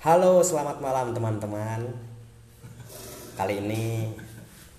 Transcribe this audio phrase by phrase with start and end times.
[0.00, 1.92] Halo, selamat malam teman-teman.
[3.36, 4.08] Kali ini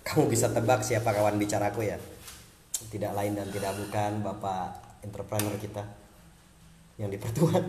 [0.02, 2.02] kamu bisa tebak siapa kawan bicaraku ya?
[2.90, 5.86] Tidak lain dan tidak bukan Bapak entrepreneur kita
[6.98, 7.62] yang di Pertuan.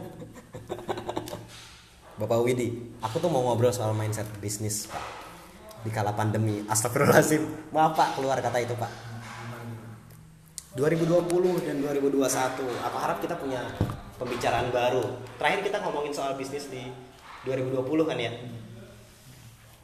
[2.25, 5.05] Bapak Widi, aku tuh mau ngobrol soal mindset bisnis, Pak.
[5.85, 6.65] Di kala pandemi.
[6.65, 7.69] Astagfirullahaladzim.
[7.69, 8.93] Maaf, Pak, keluar kata itu, Pak.
[10.81, 12.17] 2020 dan 2021.
[12.65, 13.61] Aku harap kita punya
[14.17, 15.05] pembicaraan baru.
[15.37, 17.12] Terakhir kita ngomongin soal bisnis di
[17.45, 18.33] 2020 kan ya?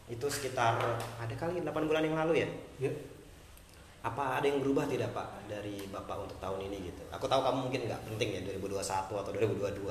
[0.08, 0.80] Itu sekitar
[1.20, 2.48] ada kali 8 bulan yang lalu ya?
[2.80, 2.92] Ya,
[4.00, 7.02] Apa ada yang berubah tidak Pak dari Bapak untuk tahun ini gitu?
[7.10, 9.90] Aku tahu kamu mungkin nggak penting ya 2021 atau 2022.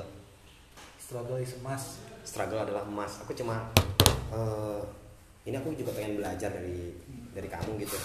[0.98, 2.04] struggle is emas.
[2.20, 3.20] Struggle adalah emas.
[3.24, 3.68] Aku cuma
[4.32, 4.80] eh,
[5.48, 6.92] ini aku juga pengen belajar dari
[7.32, 7.96] dari kamu gitu.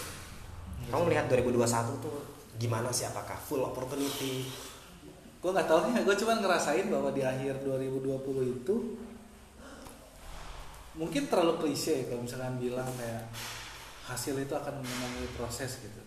[0.92, 2.16] Kamu melihat 2021 tuh
[2.60, 3.08] gimana sih?
[3.08, 4.48] Apakah full opportunity?
[5.44, 8.76] Gue nggak tahu ya, gue cuma ngerasain bahwa di akhir 2020 itu
[10.94, 13.26] mungkin terlalu klise ya kalau misalkan bilang kayak
[14.04, 16.02] hasil itu akan menemui proses gitu.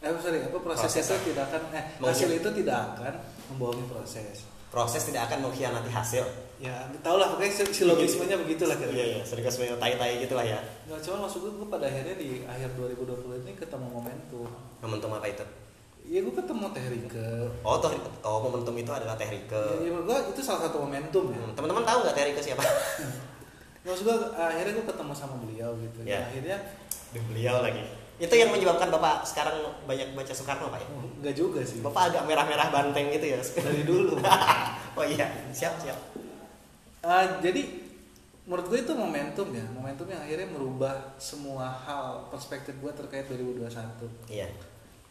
[0.00, 2.08] Eh sorry, apa proses, Proses, itu tidak akan eh Mungkin.
[2.08, 3.14] hasil itu tidak akan
[3.48, 4.36] membohongi proses.
[4.70, 6.24] Proses tidak akan mengkhianati hasil.
[6.56, 9.06] Ya, tau lah pokoknya si- silogismenya begitulah Iya kira-kira.
[9.10, 10.60] iya, sedikit semuanya tai-tai gitu lah ya.
[10.86, 14.44] Nggak, cuma maksud gue, gue pada akhirnya di akhir 2020 ini ketemu momentum.
[14.78, 15.44] Momentum apa itu?
[16.02, 17.28] Iya gue ketemu Teh Rike.
[17.60, 17.90] Oh, toh,
[18.22, 19.64] oh momentum itu adalah Teh Rike.
[19.80, 21.40] Ya, ya gue itu salah satu momentum ya.
[21.40, 22.62] Hmm, Teman-teman tahu nggak Teh Rike siapa?
[23.80, 25.98] Maksud gue akhirnya gue ketemu sama beliau gitu.
[26.04, 26.20] Ya.
[26.20, 26.56] Dan akhirnya
[27.10, 27.82] Duh, beliau lagi.
[28.20, 29.56] Itu yang menyebabkan Bapak sekarang
[29.88, 30.86] banyak baca Soekarno Pak ya?
[30.92, 31.80] oh, enggak juga sih.
[31.80, 33.40] Bapak agak merah-merah banteng gitu ya?
[33.40, 34.20] Dari dulu.
[35.00, 35.24] oh iya,
[35.56, 35.96] siap siap.
[37.00, 37.64] Ah, jadi
[38.44, 43.72] menurut gue itu momentum ya, momentum yang akhirnya merubah semua hal perspektif gue terkait 2021.
[44.28, 44.52] Iya,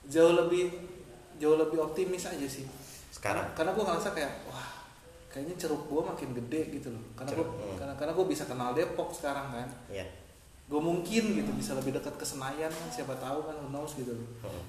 [0.05, 0.69] Jauh lebih
[1.41, 2.69] jauh lebih optimis aja sih.
[3.09, 3.49] sekarang.
[3.57, 4.68] Karena gue ngerasa kayak wah
[5.29, 7.03] kayaknya ceruk gue makin gede gitu loh.
[7.13, 7.77] Karena gue hmm.
[7.77, 9.69] karena karena gue bisa kenal Depok sekarang kan.
[9.87, 10.05] Iya.
[10.69, 14.13] Gue mungkin gitu bisa lebih dekat ke Senayan kan siapa tahu kan who knows gitu
[14.13, 14.27] loh.
[14.45, 14.65] Hmm.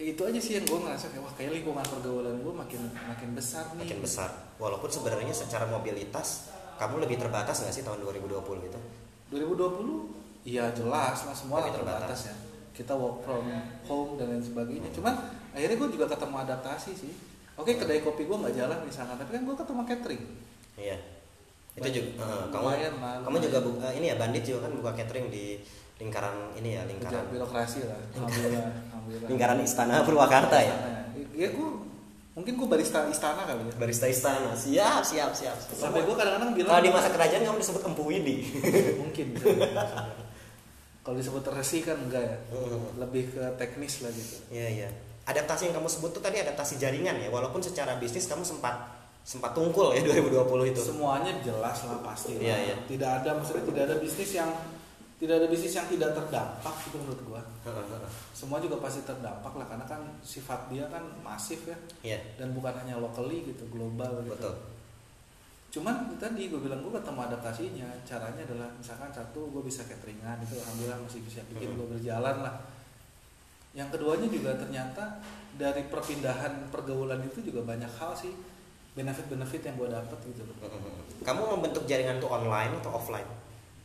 [0.00, 3.30] Ya, itu aja sih yang gue ngerasa kayak wah kayak lingkungan pergaulan gue makin makin
[3.36, 3.84] besar nih.
[3.84, 4.32] Makin besar.
[4.56, 6.48] Walaupun sebenarnya secara mobilitas
[6.80, 8.80] kamu lebih terbatas nggak sih tahun 2020 itu?
[9.28, 12.08] 2020 iya jelas lah semua Lebih terbatas.
[12.08, 12.20] terbatas.
[12.32, 13.44] ya kita work from
[13.84, 15.12] home dan lain sebagainya cuman
[15.52, 17.12] akhirnya gue juga ketemu adaptasi sih
[17.54, 20.22] oke kedai kopi gue nggak jalan misalnya tapi kan gue ketemu catering
[20.76, 20.96] Iya.
[21.70, 21.94] Itu Baik.
[21.94, 23.44] juga eh, kamu Lumayan lah, kamu lumayan.
[23.44, 25.44] juga buka ini ya bandit juga kan buka catering di
[25.96, 30.74] lingkaran ini ya lingkaran birokrasi lah alhamdulillah alhamdulillah lingkaran istana Purwakarta ya.
[31.30, 31.68] ya gue
[32.32, 34.50] mungkin gue barista istana kali ya Barista istana.
[34.52, 35.56] Siap, siap, siap.
[35.68, 38.36] sampai gue kadang-kadang bilang Kalau di masa kerajaan kamu disebut Empu Widi.
[38.96, 39.26] mungkin
[41.00, 42.96] kalau disebut resi kan enggak ya Hmm.
[42.96, 44.88] lebih ke teknis lah gitu Iya, iya.
[45.30, 47.28] Adaptasi yang kamu sebut tuh tadi adaptasi jaringan ya.
[47.28, 48.74] Walaupun secara bisnis kamu sempat
[49.20, 50.80] sempat tungkul ya 2020 itu.
[50.82, 52.42] semuanya jelas lah pasti lah.
[52.42, 52.76] Iya, iya.
[52.84, 54.48] tidak ada maksudnya tidak ada bisnis yang
[55.16, 57.42] tidak ada bisnis yang tidak terdampak gitu menurut gua
[58.32, 62.72] semua juga pasti terdampak lah karena kan sifat dia kan masif ya Iya, dan bukan
[62.74, 64.54] hanya locally gitu global gitu betul.
[65.70, 70.56] cuman tadi gue bilang gue ketemu adaptasinya caranya adalah misalkan satu gue bisa cateringan itu
[70.56, 71.78] alhamdulillah masih bisa bikin Hmm.
[71.78, 72.54] gue berjalan lah
[73.72, 75.22] yang keduanya juga ternyata
[75.52, 78.34] dari perpindahan pergaulan itu juga banyak hal sih
[78.90, 80.56] benefit-benefit yang gue dapet gitu loh
[81.20, 83.28] Kamu membentuk jaringan itu online atau offline?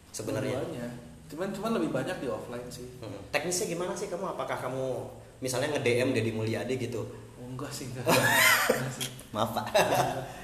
[0.09, 0.57] Sebenarnya.
[0.57, 0.87] Keduanya.
[1.25, 3.17] cuman cuman lebih banyak di offline sih Hmm.
[3.29, 4.25] Teknisnya gimana sih kamu?
[4.31, 5.05] Apakah kamu
[5.37, 7.01] misalnya nge-DM Deddy Mulyadi gitu?
[7.35, 8.05] oh, enggak sih enggak,
[8.71, 9.65] Enggak sih Maaf, Pak.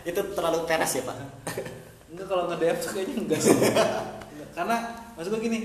[0.03, 1.17] itu terlalu teras ya, Pak?
[2.07, 4.49] enggak kalau nge-DM tuh kayaknya enggak sih Enggak.
[4.51, 4.75] karena
[5.15, 5.59] maksud gue gini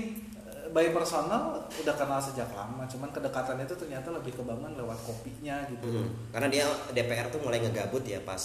[0.77, 5.89] by personal udah kenal sejak lama cuman kedekatan itu ternyata lebih kebangun lewat kopinya gitu.
[5.89, 6.29] Hmm.
[6.29, 8.37] Karena dia DPR tuh mulai ngegabut ya pas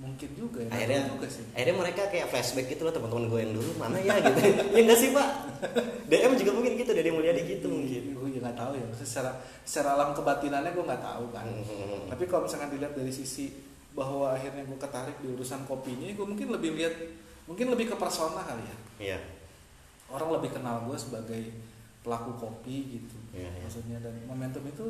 [0.00, 1.44] mungkin juga ya akhirnya nggak juga sih.
[1.52, 4.16] akhirnya mereka kayak flashback gitu loh teman-teman gue yang dulu mana ya?
[4.18, 4.40] gitu.
[4.74, 5.28] Ya enggak sih pak?
[6.10, 8.02] DM juga mungkin gitu Deddy Mulyadi gitu mungkin.
[8.18, 8.84] gue juga nggak tahu ya.
[8.90, 9.30] Maksudnya secara
[9.62, 11.46] secara alam kebatinannya gue nggak tahu kan.
[11.46, 12.10] Hmm.
[12.10, 13.54] tapi kalau misalkan dilihat dari sisi
[13.94, 16.94] bahwa akhirnya gue ketarik di urusan kopinya gue mungkin lebih lihat
[17.46, 18.76] mungkin lebih ke persona kali ya.
[18.98, 19.39] Iya
[20.10, 21.42] orang lebih kenal gue sebagai
[22.00, 23.60] pelaku kopi gitu Iya, iya.
[23.60, 24.86] maksudnya dan momentum itu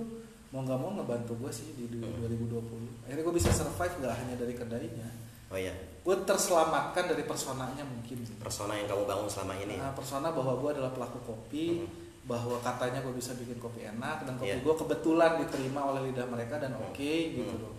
[0.49, 2.19] mau nggak mau ngebantu gue sih di Hmm.
[2.19, 5.09] 2020 akhirnya gue bisa survive nggak hanya dari kedainya
[5.47, 9.93] oh iya gue terselamatkan dari personanya mungkin sih persona yang kamu bangun selama ini Nah,
[9.93, 11.91] persona bahwa gue adalah pelaku kopi Hmm.
[12.23, 14.61] bahwa katanya gue bisa bikin kopi enak dan kopi Iya.
[14.61, 16.85] gue kebetulan diterima oleh lidah mereka dan Hmm.
[16.85, 17.65] oke gitu Hmm.
[17.65, 17.75] loh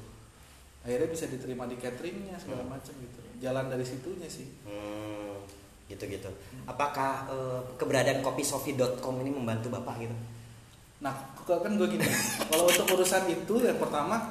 [0.81, 2.73] akhirnya bisa diterima di cateringnya segala Hmm.
[2.73, 5.30] macam gitu jalan dari situnya sih Hmm,
[5.91, 6.31] gitu-gitu.
[6.63, 8.79] Apakah eh, keberadaan kopisofi.com
[9.19, 10.15] ini membantu bapak gitu?
[10.99, 12.05] Nah, kan gue gini,
[12.45, 14.21] kalau untuk urusan itu yang pertama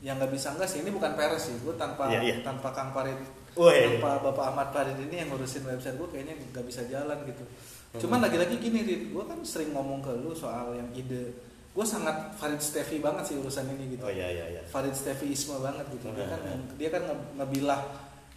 [0.00, 2.34] yang nggak bisa enggak sih ini bukan peres sih gue tanpa Iya, iya.
[2.40, 3.16] tanpa Kang Farid
[3.52, 3.96] Woi.
[3.96, 7.42] tanpa Bapak Ahmad Farid ini yang ngurusin website gue kayaknya nggak bisa jalan gitu
[7.86, 8.02] Hmm.
[8.02, 11.32] cuman lagi-lagi gini Rid gue kan sering ngomong ke lu soal yang ide
[11.70, 14.62] gue sangat Farid Steffi banget sih urusan ini gitu Oh iya iya iya.
[14.64, 16.66] Farid Steffiisme banget gitu dia kan Hmm.
[16.72, 17.80] dia kan nge- ngebilah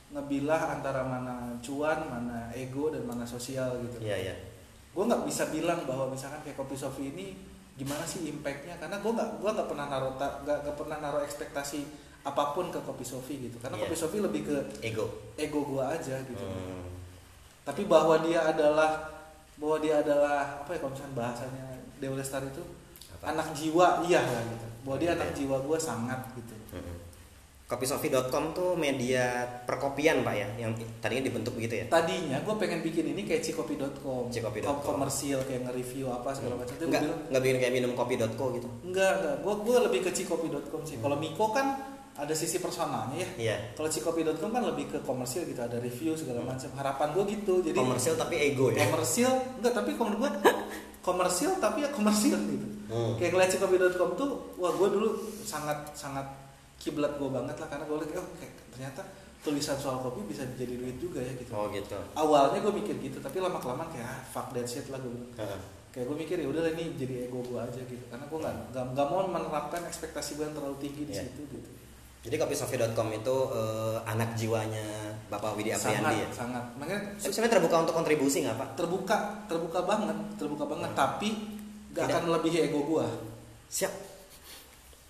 [0.10, 4.36] ngebilah antara mana cuan mana ego dan mana sosial gitu Iya iya.
[4.90, 7.38] gue nggak bisa bilang bahwa misalkan kayak kopi Sofi ini
[7.76, 11.86] gimana sih impactnya karena gue nggak gua nggak pernah naruh nggak pernah naruh ekspektasi
[12.20, 13.84] apa pun ke kopi Sofi gitu karena Iya.
[13.86, 15.08] kopi Sofi lebih ke Ego.
[15.36, 16.90] ego gue aja gitu Hmm.
[17.64, 18.98] tapi bahwa dia adalah
[19.56, 21.66] bahwa dia adalah apa ya kalau misalnya bahasanya
[21.96, 22.64] Dewa Lestari itu
[23.14, 23.32] Apa?
[23.32, 25.38] anak jiwa iya lah gitu bahwa dia anak Iya.
[25.38, 26.56] jiwa gue sangat gitu.
[27.70, 31.86] Kopisofi.com tuh media perkopian pak ya, yang tadinya dibentuk begitu ya?
[31.86, 34.82] tadinya gue pengen bikin ini kayak cikopi.com Cikopi.com.
[34.82, 38.66] komersil kayak nge-review apa segala macam itu Nggak, bilang nggak bikin kayak minum kopi.co gitu?
[38.82, 39.36] Enggak, enggak.
[39.46, 40.98] Gue gue lebih ke cikopi.com sih.
[40.98, 41.78] Kalau Miko kan
[42.18, 43.30] ada sisi personalnya ya.
[43.38, 43.56] Iya.
[43.78, 46.74] Kalau cikopi.com kan lebih ke komersil gitu, ada review segala macam.
[46.74, 47.54] Harapan gue gitu.
[47.62, 48.82] Jadi Komersil tapi ego ya?
[48.90, 49.30] komersil
[49.62, 50.30] enggak, tapi kalau gue
[51.06, 52.66] komersil tapi ya komersil gitu.
[52.90, 53.14] Hmm.
[53.22, 56.49] Kayak ngeliat cikopi.com tuh, wah gue dulu sangat sangat
[56.80, 59.02] kiblat gue banget lah karena gue lihat oh kayak ternyata
[59.40, 61.52] tulisan soal kopi bisa jadi duit juga ya gitu.
[61.52, 61.96] Oh gitu.
[62.14, 65.60] Awalnya gue mikir gitu, tapi lama kelamaan kayak ah, fuck that shit lah gue Heeh.
[65.90, 68.86] kayak gue mikir ya udah ini jadi ego gue aja gitu karena gue nggak nggak
[68.90, 71.24] nggak mau menerapkan ekspektasi gue yang terlalu tinggi di Iya.
[71.26, 71.70] situ gitu
[72.20, 74.86] Jadi kopisofi.com itu eh, anak jiwanya
[75.28, 76.28] Bapak Widi sangat Apriandi ya?
[76.30, 78.70] sangat makanya Tapi sebenarnya terbuka untuk kontribusi nggak pak?
[78.76, 79.16] terbuka
[79.48, 81.96] terbuka banget terbuka banget tapi Tidak.
[81.96, 83.08] gak akan melebihi ego gue
[83.68, 83.94] Siap.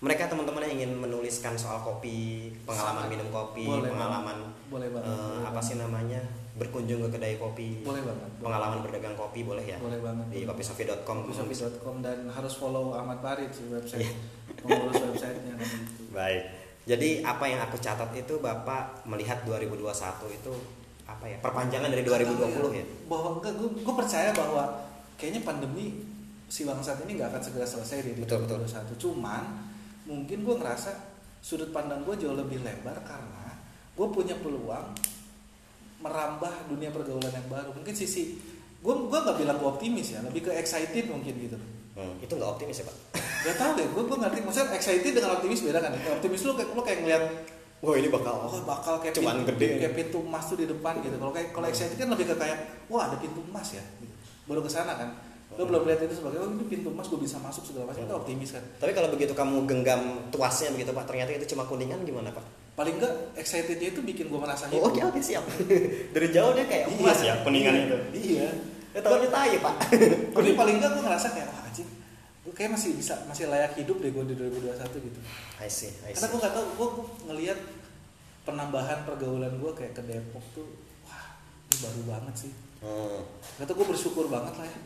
[0.00, 3.12] Mereka teman-teman yang ingin menuliskan soal kopi, pengalaman Sangat.
[3.12, 4.36] minum kopi, Boleh pengalaman
[4.66, 6.20] boleh banget eh, boleh apa sih namanya
[6.52, 9.76] berkunjung ke kedai kopi, boleh banget boleh, pengalaman berdagang kopi boleh ya?
[9.76, 11.16] boleh banget Di kopisofi.com.
[11.26, 14.12] kopisofi.com dan harus follow Ahmad Farid sih website Iya.
[14.62, 16.42] mengurus websitenya kan gitu Baik.
[16.82, 19.84] Jadi apa yang aku catat itu Bapak melihat 2021
[20.30, 20.52] itu
[21.04, 21.36] apa ya?
[21.38, 22.84] Perpanjangan dari 2020 ya?
[23.04, 24.64] bahwa enggak gue, gue percaya bahwa
[25.14, 26.08] kayaknya pandemi
[26.46, 28.64] si bangsat ini nggak akan segera selesai di Betul, betul.
[28.64, 29.42] 2021 cuman
[30.08, 30.90] mungkin gue ngerasa
[31.40, 33.56] sudut pandang gue jauh lebih lebar karena
[33.96, 34.92] gue punya peluang
[36.00, 38.40] merambah dunia pergaulan yang baru mungkin sisi
[38.80, 41.58] gue gue nggak bilang gue optimis ya lebih ke excited mungkin gitu
[41.90, 42.96] Hmm, itu nggak optimis ya Pak?
[43.18, 45.90] Gak tau deh, gue gue ngerti maksudnya excited dengan optimis beda kan?
[45.90, 46.14] ya?
[46.16, 47.24] Optimis lu kayak lu kayak ngeliat
[47.80, 49.68] Wah ini bakal oh bakal kayak Cuman pintu, gede.
[49.80, 51.16] kayak pintu emas tuh di depan gitu.
[51.16, 52.58] Kalau kayak kalau excited kan lebih ke kayak
[52.92, 53.80] wah ada pintu emas ya.
[53.98, 54.14] Gitu.
[54.44, 55.16] Baru ke sana kan.
[55.58, 58.14] Lo belum lihat itu sebagai oh ini pintu emas gue bisa masuk segala macam itu
[58.14, 58.64] optimis kan.
[58.78, 62.44] Tapi kalau begitu kamu genggam tuasnya begitu Pak, ternyata itu cuma kuningan gimana Pak?
[62.78, 65.42] Paling enggak excitednya itu bikin gue merasa Oh, oke oke siap.
[66.14, 67.96] Dari jauh dia kayak emas ya kuningan iya, itu.
[68.14, 68.48] Iya.
[68.94, 69.74] Ya tahunya tai Pak.
[70.38, 71.88] Tapi paling enggak gue ngerasa kayak wah anjing
[72.40, 75.20] gue kayak masih bisa masih layak hidup deh gue di 2021 gitu.
[75.60, 76.32] I see, I Karena see.
[76.32, 77.58] gue nggak tahu, gue, gue ngelihat
[78.48, 80.66] penambahan pergaulan gue kayak ke Depok tuh,
[81.04, 81.36] wah
[81.68, 82.52] ini baru banget sih.
[82.80, 83.20] Hmm.
[83.60, 84.80] Gak tau gue bersyukur banget lah ya.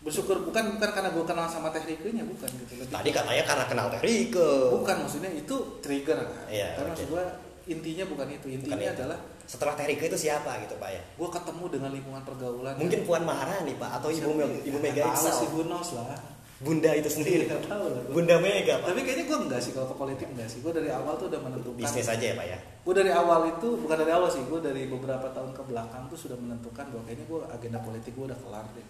[0.00, 2.72] Bersyukur bukan bukan karena gue kenal sama Teh Rike-nya, bukan gitu.
[2.80, 4.50] Lebih Tadi katanya karena kenal Teh Rike.
[4.72, 6.48] bukan maksudnya itu trigger kan.
[6.48, 7.24] Iya, Karena maksud gue
[7.68, 8.46] intinya bukan itu.
[8.48, 8.96] Intinya Bukan itu.
[8.96, 11.02] adalah Setelah Teh Rike itu siapa gitu Pak ya?
[11.04, 12.74] gue ketemu dengan lingkungan pergaulan.
[12.80, 14.46] Mungkin Puan Maharani Pak atau Ibu ya?
[14.64, 15.36] Ibu Nggak Mega Iksal.
[15.52, 16.16] Who knows lah.
[16.60, 17.44] Bunda itu sendiri.
[17.48, 18.00] Nggak tahu lah.
[18.00, 18.12] gua.
[18.16, 18.88] Bunda Mega Pak.
[18.92, 20.58] Tapi kayaknya gue enggak sih kalau ke politik enggak sih.
[20.60, 21.76] Gue dari awal tuh udah menentukan.
[21.76, 22.58] Bisnis aja ya Pak ya.
[22.80, 26.16] gue dari awal itu bukan dari awal sih gue dari beberapa tahun ke belakang tuh
[26.16, 28.86] sudah menentukan bahwa kayaknya gue agenda politik gue udah kelar deh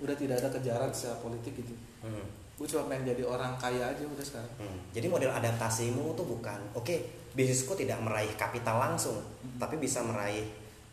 [0.00, 2.24] udah tidak ada kejaran secara politik gitu Hmm.
[2.56, 4.78] gue cuma pengen jadi orang kaya aja udah sekarang Hmm.
[4.90, 6.96] Jadi model adaptasimu tuh bukan, oke,
[7.32, 9.56] bisnisku tidak meraih kapital langsung, Hmm.
[9.56, 10.44] tapi bisa meraih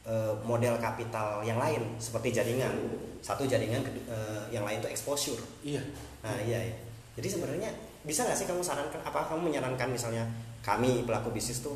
[0.08, 2.72] eh, model kapital yang lain seperti jaringan.
[3.20, 5.36] Satu jaringan, eh, yang lain tuh exposure.
[5.60, 5.84] iya
[6.24, 6.76] Nah iya ya.
[7.20, 7.68] Jadi sebenarnya
[8.08, 9.04] bisa nggak sih kamu sarankan?
[9.04, 10.24] Apa kamu menyarankan misalnya
[10.64, 11.76] kami pelaku bisnis tuh,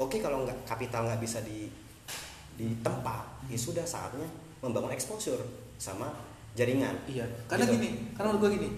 [0.00, 1.68] oke kalau nggak kapital nggak bisa di
[2.56, 4.24] ditempa, ya sudah saatnya
[4.64, 5.44] membangun exposure
[5.76, 6.08] sama
[6.56, 6.94] jaringan.
[7.06, 7.74] iya karena Gitu.
[7.76, 8.68] gini karena menurut gue gini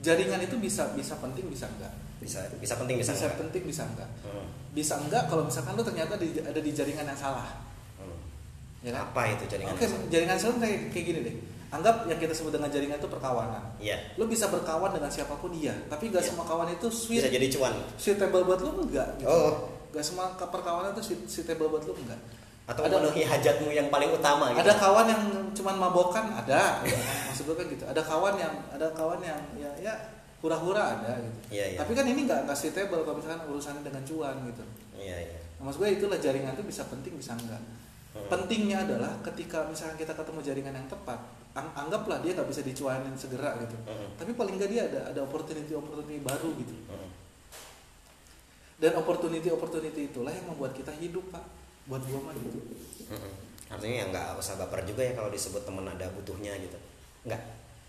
[0.00, 3.36] jaringan itu bisa bisa penting bisa enggak Bisa bisa penting bisa, bisa nggak?
[3.38, 4.46] penting bisa enggak Hmm.
[4.70, 7.60] bisa enggak kalau misalkan lu ternyata di- ada di jaringan yang salah
[7.96, 8.16] Hmm.
[8.80, 9.70] ya kan Apa itu jaringan?
[9.70, 10.08] oke yang salah?
[10.08, 11.36] jaringan salah kayak kayak gini deh
[11.70, 13.98] anggap yang kita sebut dengan jaringan itu perkawanan Iya.
[14.14, 16.30] lu bisa berkawan dengan siapa pun iya tapi gak Iya.
[16.30, 17.74] semua kawan itu sweet Bisa jadi cuan.
[17.94, 19.26] suitable buat lu enggak gitu.
[19.26, 19.74] Oh.
[19.90, 22.18] Gak semua perkawanan itu suit- suitable buat lu enggak.
[22.64, 24.64] Atau ada memenuhi hajatmu yang paling utama gitu.
[24.64, 26.80] ada kawan yang cuman mabokan ada.
[27.28, 27.84] Maksud gue kan gitu.
[27.84, 29.92] Ada kawan yang ada kawan yang ya ya
[30.40, 31.60] hura-hura ada gitu.
[31.60, 31.78] Iya, iya.
[31.84, 34.64] Tapi kan ini enggak enggak suitable kalau misalkan urusannya dengan cuan gitu.
[34.96, 35.38] Iya, iya.
[35.60, 37.60] Nah, maksud gue itulah jaringan itu bisa penting bisa enggak.
[38.16, 38.28] Hmm.
[38.32, 41.20] Pentingnya adalah ketika misalkan kita ketemu jaringan yang tepat,
[41.52, 43.76] ang- anggaplah dia nggak bisa dicuanin segera gitu.
[43.84, 44.08] Hmm.
[44.16, 46.72] Tapi paling enggak dia ada ada opportunity opportunity baru gitu.
[46.88, 47.12] Hmm.
[48.74, 51.46] dan opportunity opportunity itulah yang membuat kita hidup pak
[51.84, 52.58] buat gua mah gitu.
[53.04, 53.32] Mm-mm.
[53.64, 56.78] artinya ya nggak usah baper juga ya kalau disebut teman ada butuhnya gitu.
[57.26, 57.42] Nggak.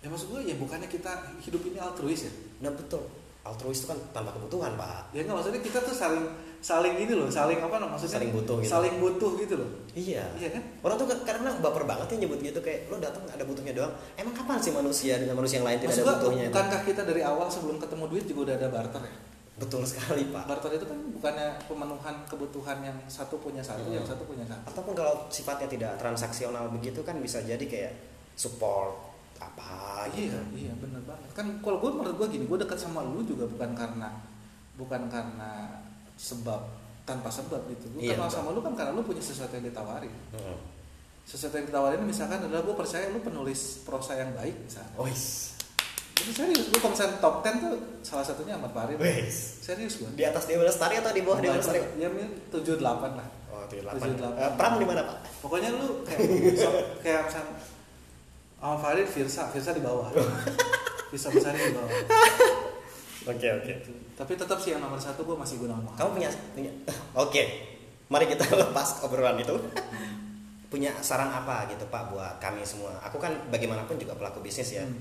[0.04, 2.32] Ya maksud gua ya bukannya kita hidup ini altruis ya?
[2.60, 3.06] Nah betul.
[3.46, 5.14] Altruis itu kan tanpa kebutuhan pak.
[5.14, 6.26] Ya nggak maksudnya kita tuh saling
[6.58, 8.70] saling ini loh saling apa namanya maksudnya Saling butuh gitu.
[8.74, 9.70] saling butuh gitu loh.
[9.94, 10.24] Iya.
[10.34, 10.62] Iya kan?
[10.82, 13.92] Orang tuh karena baper banget ya nyebut gitu kayak lo datang ada butuhnya doang.
[14.18, 16.50] Emang kapan sih manusia dengan manusia yang lain tidak maksud ada gua butuhnya itu?
[16.50, 19.16] bukankah kita dari awal sebelum ketemu duit juga udah ada barter ya
[19.56, 20.44] betul sekali pak.
[20.44, 23.96] Barter itu kan bukannya pemenuhan kebutuhan yang satu punya satu Hmm.
[23.96, 24.62] yang satu punya satu.
[24.68, 27.92] Ataupun kalau sifatnya tidak transaksional begitu kan bisa jadi kayak
[28.36, 28.92] support
[29.36, 30.28] apa gitu.
[30.28, 31.28] Iya iya bener banget.
[31.32, 34.12] Kan kalau gue menurut gue gini gue dekat sama lu juga bukan karena
[34.76, 35.80] bukan karena
[36.16, 36.60] sebab
[37.04, 37.88] tanpa sebab gitu.
[37.96, 40.12] Gue Iya, kenal sama lu kan karena lu punya sesuatu yang ditawarin.
[40.36, 40.58] Mm-mm.
[41.26, 45.55] sesuatu yang ditawarin misalkan adalah gue percaya lu penulis prosa yang baik misalnya Wis.
[46.16, 49.60] Jadi serius gue misalnya top 10 tuh salah satunya Ahmad Farid Wis.
[49.60, 51.84] serius gue di atas Dewa Lestari atau di bawah Dewa Lestari?
[51.94, 52.08] ya
[52.48, 53.28] tujuh delapan lah.
[53.48, 54.08] Oh tujuh Tujuh delapan.
[54.16, 54.40] Delapan.
[54.42, 55.16] Eh, Pram di mana pak?
[55.38, 56.20] Pokoknya lu kayak
[56.56, 57.52] so- kayak misalnya
[58.58, 59.42] Ahmad Farid Firsa.
[59.48, 60.08] Firsa di bawah.
[61.12, 61.92] Firsa besar di bawah.
[63.26, 63.72] Oke oke.
[63.76, 63.90] Gitu.
[64.16, 66.72] tapi tetap sih yang nomor satu gue masih Gunawan Muhammad kamu punya, punya.
[67.12, 67.42] Oke.
[68.06, 69.52] Mari kita lepas obrolan itu.
[70.66, 72.96] Punya saran apa gitu pak buat kami semua?
[73.04, 74.82] Aku kan bagaimanapun juga pelaku bisnis ya.
[74.82, 74.98] Hmm.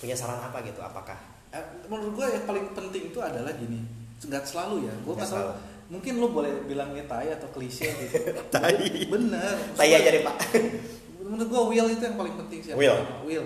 [0.00, 1.14] Punya saran apa gitu apakah
[1.50, 3.82] Eh, menurut gue yang paling penting itu adalah gini
[4.22, 5.54] nggak selalu ya gue Nggak nggak tahu selalu.
[5.90, 8.14] mungkin lu boleh bilangnya tai atau klise gitu
[8.54, 8.70] Tai.
[9.10, 10.36] bener saya aja deh pak
[11.26, 12.94] menurut gue will itu yang paling penting sih Will.
[13.26, 13.42] will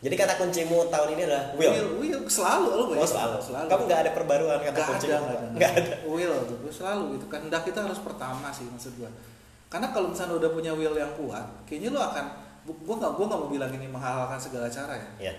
[0.00, 2.20] jadi kata kuncimu tahun ini adalah will, will, will.
[2.32, 3.68] selalu lu oh selalu.
[3.68, 7.20] kamu nggak ada perbaruan kata Gak kuncimu ada, gak ada, nggak ada Will gue selalu
[7.20, 7.24] gitu.
[7.28, 9.10] Kehendak kita harus pertama sih maksud gue.
[9.68, 12.24] Karena kalau misalnya udah punya will yang kuat, kayaknya lu akan,
[12.64, 15.28] gue gak, gue gak mau bilang ini menghalalkan segala cara ya.
[15.32, 15.34] ya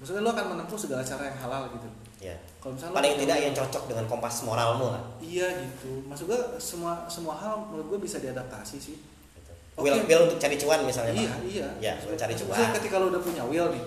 [0.00, 1.88] Maksudnya lu akan menempuh segala cara yang halal gitu.
[2.20, 6.04] ya Kalau misalnya paling tidak yang cocok dengan kompas moralmu lah Iya gitu.
[6.08, 8.96] Maksud gue semua semua hal menurut gue bisa diadaptasi sih.
[9.36, 9.52] Gitu.
[9.76, 9.84] Oke.
[9.84, 11.68] will will untuk cari cuan misalnya iya pak iya.
[11.80, 13.84] ya will cari Maksudnya cuan ketika lu udah punya will nih,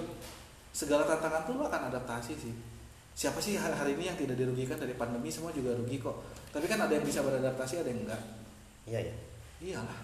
[0.69, 2.53] segala tantangan tuh lu akan adaptasi sih.
[3.13, 6.17] Siapa sih hari hari ini yang tidak dirugikan dari pandemi semua juga rugi kok.
[6.53, 8.21] Tapi kan ada yang bisa beradaptasi, ada yang enggak.
[8.85, 9.13] iya ya
[9.61, 9.99] Iyalah.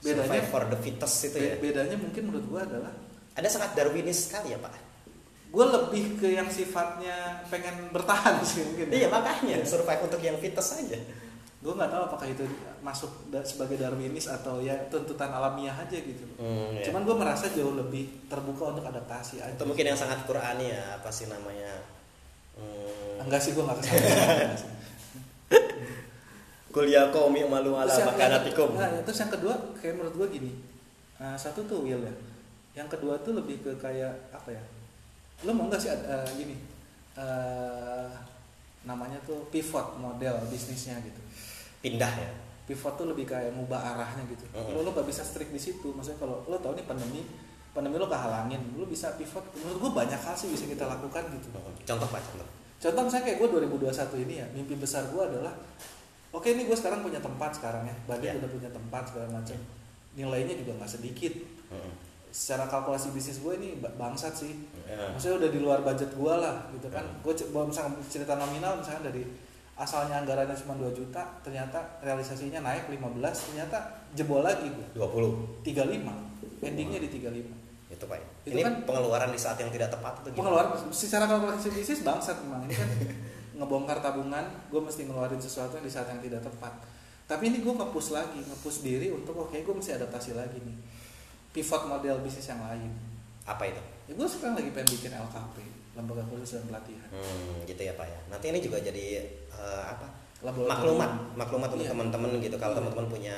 [0.00, 2.94] Bedanya survive for the fittest itu ya Be- bedanya mungkin menurut gua adalah
[3.40, 4.72] ada sangat darwinis sekali ya pak.
[5.50, 9.64] Gue lebih ke yang sifatnya pengen bertahan sih mungkin iya makanya.
[9.64, 11.00] Survive untuk yang fittest aja
[11.60, 12.40] gue nggak tahu apakah itu
[12.80, 16.24] masuk sebagai darwinis atau ya tuntutan alamiah aja gitu.
[16.40, 16.88] Hmm, iya.
[16.88, 19.52] cuman gue merasa jauh lebih terbuka untuk adaptasi aja.
[19.52, 21.84] Itu mungkin yang sangat Qurani ya apa sih namanya?
[22.56, 24.08] Hmm, enggak sih gue nggak ke sana.
[26.74, 28.80] Kuliah kaum malu ala makanatikum.
[28.80, 30.52] nah, terus yang kedua kayak menurut gue gini.
[31.20, 32.14] Nah, satu tuh will ya
[32.72, 34.62] yang kedua tuh lebih ke kayak apa ya
[35.42, 36.56] lo mau nggak sih ada eh, gini
[37.16, 38.08] eh,
[38.80, 41.20] namanya tuh pivot model bisnisnya gitu.
[41.80, 42.30] Pindah ya?
[42.64, 44.44] Pivot tuh lebih kayak ngubah arahnya gitu.
[44.52, 44.72] Mm-mm.
[44.72, 45.92] lo lo gak bisa strict di situ.
[45.92, 47.20] Maksudnya kalau lo tau nih pandemi
[47.72, 49.44] pandemi lo kehalangin lo bisa pivot.
[49.58, 51.48] Menurut gue banyak hal sih bisa kita lakukan gitu.
[51.84, 52.48] Contoh pak contoh?
[52.80, 55.52] Contoh misalnya kayak gue 2021 ini ya mimpi besar gue adalah
[56.32, 58.40] oke ini gue sekarang punya tempat sekarang ya Badut Iya.
[58.40, 59.58] udah punya tempat segala macam.
[60.16, 61.32] Nilainya juga nggak sedikit.
[61.68, 61.92] Hmm,
[62.30, 64.54] secara kalkulasi bisnis gue ini ba- bangsat sih.
[64.84, 65.10] Ya.
[65.10, 67.04] maksudnya udah di luar budget gue lah gitu kan.
[67.20, 69.22] Gue misalnya cerita nominal misalnya dari
[69.74, 73.78] asalnya anggarannya cuma 2 juta ternyata realisasinya naik 15 ternyata
[74.12, 76.04] jebol lagi gue 20 35
[76.60, 77.48] endingnya di 35
[77.90, 78.26] itu pak ya.
[78.44, 82.36] Itu ini kan- pengeluaran di saat yang tidak tepat itu pengeluaran secara kalkulasi bisnis bangsat
[82.44, 82.68] memang.
[82.68, 82.88] Ini kan
[83.58, 86.72] ngebongkar tabungan gue mesti ngeluarin sesuatu yang di saat yang tidak tepat.
[87.24, 90.76] Tapi ini gue ngepush lagi ngepush diri untuk oke gue mesti adaptasi lagi nih
[91.50, 92.90] pivot model bisnis yang lain.
[93.44, 93.82] Apa itu?
[94.06, 95.56] Ya gue sekarang lagi pengen bikin LKP
[95.98, 97.08] lembaga khusus dan pelatihan.
[97.10, 98.18] Hmm, gitu ya pak ya.
[98.30, 100.06] Nanti ini juga jadi eh, apa?
[100.40, 101.92] Maklumat maklumat untuk Iya.
[101.92, 102.56] teman-teman gitu.
[102.56, 102.78] Kalau Iya.
[102.80, 103.36] teman-teman punya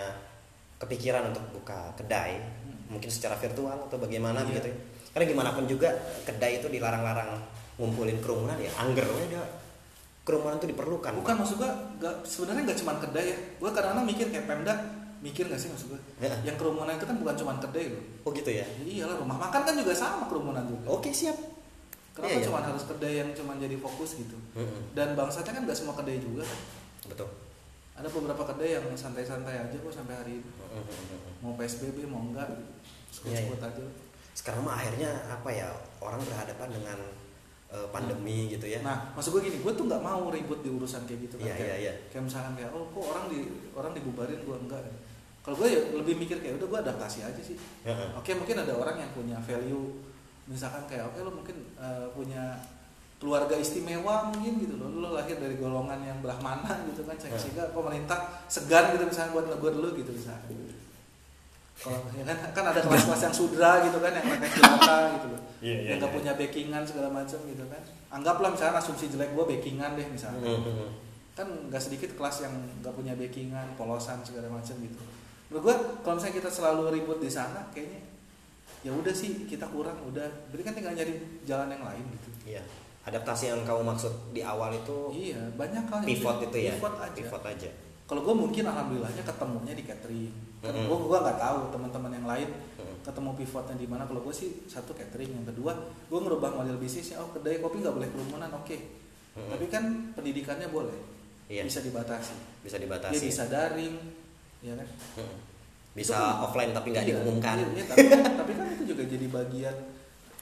[0.78, 2.94] kepikiran untuk buka kedai Hmm.
[2.94, 4.60] mungkin secara virtual atau bagaimana Iya.
[4.60, 4.76] gitu ya.
[5.12, 5.88] Karena gimana pun juga
[6.24, 7.36] kedai itu dilarang-larang
[7.76, 8.70] ngumpulin kerumunan ya.
[8.76, 9.42] Angger ada
[10.22, 11.12] kerumunan itu diperlukan.
[11.18, 11.70] Bukan maksud gue
[12.22, 13.38] sebenarnya nggak cuma kedai ya.
[13.58, 14.74] Gue kadang-kadang mikir kayak Pemda
[15.22, 16.34] mikir gak sih maksud gue Ya.
[16.42, 18.02] yang kerumunan itu kan bukan cuma kedai loh.
[18.22, 18.66] Oh gitu ya?
[18.66, 20.90] Ya iyalah rumah makan kan juga sama kerumunan juga.
[20.90, 21.38] Oke siap.
[22.12, 22.44] Kenapa Iya, iya.
[22.44, 24.36] cuma harus kedai yang cuma jadi fokus gitu?
[24.52, 24.92] Mm-mm.
[24.92, 26.42] dan bangsatnya kan nggak semua kedai juga.
[26.42, 26.58] Kan
[27.08, 27.28] betul.
[27.92, 30.50] Ada beberapa kedai yang santai-santai aja kok sampai hari ini.
[30.50, 31.40] Mm-mm.
[31.40, 32.50] mau psbb mau enggak
[33.08, 33.84] sekut-sekut Iya, aja.
[34.32, 36.98] Sekarang mah akhirnya apa ya orang berhadapan dengan
[37.68, 38.80] eh, pandemi gitu ya.
[38.80, 41.48] Nah maksud gue gini gue tuh nggak mau ribut di urusan kayak gitu kan.
[41.48, 41.92] Iya, kayak, iya, iya.
[42.10, 43.40] kayak misalkan kayak oh kok orang di
[43.72, 44.80] orang dibubarin gue enggak
[45.42, 48.08] kalau gue ya lebih mikir kayak udah gue adaptasi aja sih Heeh.
[48.14, 49.98] oke mungkin ada orang yang punya value
[50.44, 52.54] misalkan kayak oke lo mungkin eh, punya
[53.18, 57.34] keluarga istimewa mungkin gitu loh lo lahir dari golongan yang brahmana gitu kan Hmm.
[57.34, 60.42] sehingga pemerintah segan gitu misalnya buat negur lu gitu misalnya
[61.74, 65.40] kalau ya kan kan ada kelas-kelas yang sudra gitu kan yang rakyat jelata gitu loh
[65.62, 66.18] Iya, iya, yang nggak iya.
[66.18, 67.82] punya backingan segala macam gitu kan
[68.12, 70.90] anggaplah misalnya asumsi jelek gue backingan deh misalnya Hmm.
[71.32, 75.02] kan nggak sedikit kelas yang nggak punya backingan polosan segala macam gitu
[75.52, 78.00] menurut gue kalau misalnya kita selalu ribut di sana kayaknya
[78.80, 82.62] ya udah sih kita kurang udah berarti kan tinggal nyari jalan yang lain gitu Iya.
[83.02, 86.72] Adaptasi yang kamu maksud di awal itu iya banyak kali pivot itu ya.
[86.72, 87.70] pivot aja Pivot aja.
[88.04, 90.86] kalau gue mungkin alhamdulillahnya ketemunya di catering kan Mm-mm.
[90.86, 92.96] gue gue nggak tahu teman-teman yang lain Mm.
[93.04, 95.74] ketemu pivotnya di mana kalau gue sih satu catering yang kedua
[96.08, 98.76] gue ngerubah model bisnisnya oh kedai kopi nggak boleh kerumunan oke
[99.34, 99.50] Mm-mm.
[99.50, 100.98] tapi kan pendidikannya boleh
[101.46, 101.62] Iya.
[101.62, 103.18] bisa dibatasi Bisa dia dibatasi.
[103.20, 103.94] bisa daring
[104.62, 105.36] ya kan Mm.
[105.92, 107.52] Bisa Itu kan- offline tapi nggak Iya, diumumkan.
[107.54, 109.76] iya, iya, tapi, kan, tapi kan itu juga jadi bagian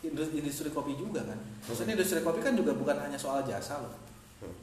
[0.00, 3.90] industri, industri kopi juga kan maksudnya industri kopi kan juga bukan hanya soal jasa loh
[4.38, 4.54] Hmm.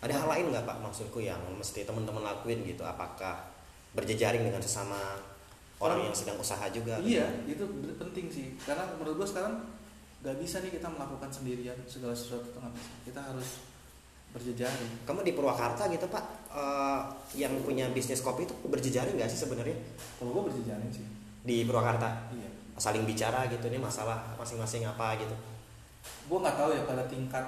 [0.00, 2.80] Ada hal lain nggak pak maksudku yang mesti teman-teman lakuin gitu?
[2.80, 3.48] Apakah
[3.90, 5.18] berjejaring dengan sesama
[5.76, 7.00] orang yang sedang usaha juga?
[7.00, 9.56] iya itu bener- penting sih karena menurut gue sekarang
[10.20, 13.69] nggak bisa nih kita melakukan sendirian segala sesuatu itu bisa kita harus
[14.30, 15.04] berjejaring.
[15.04, 17.00] Kamu di Purwakarta gitu pak, eh,
[17.34, 19.74] yang punya bisnis kopi itu berjejaring nggak sih sebenarnya?
[20.18, 21.06] Kalau gue berjejaring sih.
[21.42, 22.30] Di Purwakarta?
[22.34, 22.48] iya.
[22.80, 25.36] Saling bicara gitu ini masalah masing-masing apa gitu?
[26.00, 27.44] gue nggak tahu ya pada tingkat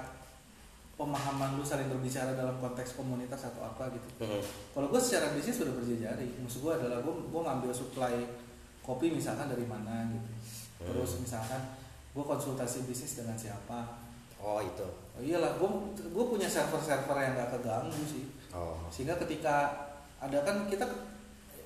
[0.93, 4.09] pemahaman lu saling berbicara dalam konteks komunitas atau apa gitu.
[4.21, 4.43] Hmm.
[4.77, 6.37] kalau gue secara bisnis sudah berjejaring.
[6.45, 8.13] Maksud gue adalah gue gue ngambil supply
[8.85, 10.29] kopi misalkan dari mana gitu.
[10.85, 11.21] Terus Hmm.
[11.25, 11.63] misalkan
[12.13, 14.02] gue konsultasi bisnis dengan siapa
[14.43, 14.83] Oh itu.
[15.13, 15.69] oh iyalah gue
[16.03, 18.77] gue punya server-server yang gak keganggu sih Oh.
[18.87, 19.71] sehingga ketika
[20.19, 20.85] ada kan kita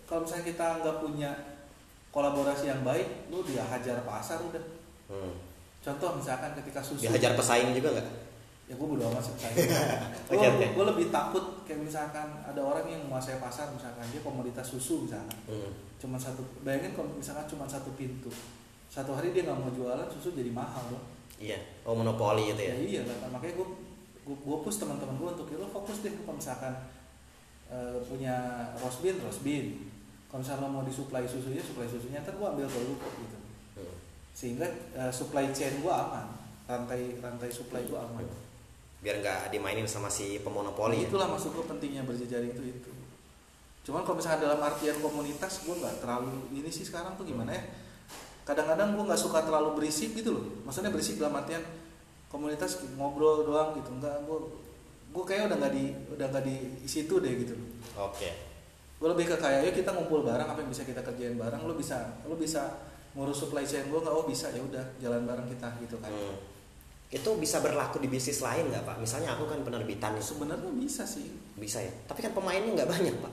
[0.05, 1.31] kalau misalnya kita nggak punya
[2.09, 4.63] kolaborasi yang baik lu dia hajar pasar udah
[5.07, 5.35] Hmm.
[5.81, 8.09] contoh misalkan ketika susu Dihajar pesaing juga nggak?
[8.67, 9.35] ya gue bodo amat sih
[10.35, 10.67] Oke, oke.
[10.75, 15.39] gue lebih takut kayak misalkan ada orang yang menguasai pasar misalkan dia komoditas susu misalkan
[15.47, 15.71] Hmm.
[15.97, 18.27] cuma satu bayangin kalau misalkan cuma satu pintu
[18.87, 21.03] satu hari dia nggak mau jualan susu jadi mahal loh
[21.37, 21.59] Iya.
[21.85, 22.77] Oh monopoli itu ya, ya?
[22.77, 23.69] iya lah makanya gue
[24.27, 26.75] gue push teman-teman gue untuk ya lo fokus deh kalau misalkan
[27.67, 28.35] eh, punya
[28.77, 29.87] roast bean
[30.27, 33.37] kalau misalnya lo mau disuplai susunya suplai susunya ntar gue ambil ke lu kok gitu
[33.77, 33.93] Hmm.
[34.33, 34.65] sehingga
[34.97, 36.25] eh, supply chain gue aman
[36.65, 38.25] rantai rantai supply gue aman
[38.97, 41.05] Biar nggak dimainin sama si pemonopoli.
[41.05, 41.13] ya?
[41.13, 42.91] itulah maksud gue pentingnya berjejaring itu itu
[43.85, 47.63] cuman kalau misalnya dalam artian komunitas gue nggak terlalu ini sih sekarang tuh gimana ya
[48.47, 51.61] kadang-kadang gue nggak suka terlalu berisik gitu loh maksudnya berisik dalam artian
[52.31, 54.39] komunitas ngobrol doang gitu enggak gue
[55.11, 56.57] gue kayak udah nggak di udah nggak di
[56.87, 57.69] situ deh gitu loh
[58.07, 58.31] Oke.
[58.97, 61.75] gue lebih ke kayak yuk kita ngumpul bareng apa yang bisa kita kerjain bareng lo
[61.75, 62.71] bisa lo bisa
[63.19, 66.55] ngurus supply chain gue nggak oh bisa ya udah jalan bareng kita gitu kan Hmm.
[67.07, 68.99] Itu bisa berlaku di bisnis lain nggak pak?
[68.99, 71.87] Misalnya aku kan penerbitan sebenarnya bisa sih Bisa ya.
[72.03, 73.33] Tapi kan pemainnya nggak banyak pak.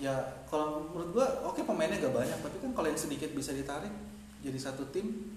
[0.00, 0.14] ya
[0.48, 3.90] kalau menurut gua oke pemainnya gak banyak tapi kan kalau yang sedikit bisa ditarik
[4.44, 5.32] jadi satu tim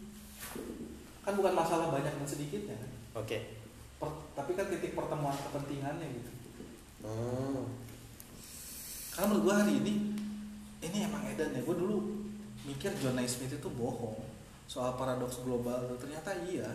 [1.21, 3.37] kan bukan masalah banyak dan sedikitnya kan Oke.
[3.97, 6.31] Per- tapi kan titik pertemuan kepentingannya gitu
[6.97, 7.61] Hmm.
[9.11, 9.93] karena menurut gua hari ini
[10.79, 12.25] ini emang edan ya gua dulu
[12.63, 14.17] mikir John Naismith itu bohong
[14.65, 16.67] soal paradoks global tuh ternyata iya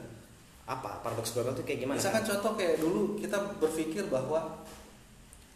[0.63, 1.99] Apa paradoks global itu kayak gimana?
[1.99, 4.63] misalkan contoh kayak dulu kita berpikir bahwa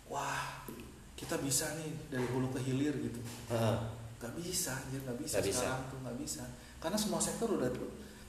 [0.04, 0.66] wah
[1.14, 3.76] kita bisa nih dari hulu ke hilir gitu Heeh.
[4.16, 5.62] Gak bisa, anjir gak bisa bisa.
[5.62, 6.42] sekarang tuh gak bisa.
[6.87, 7.66] Karena semua sektor udah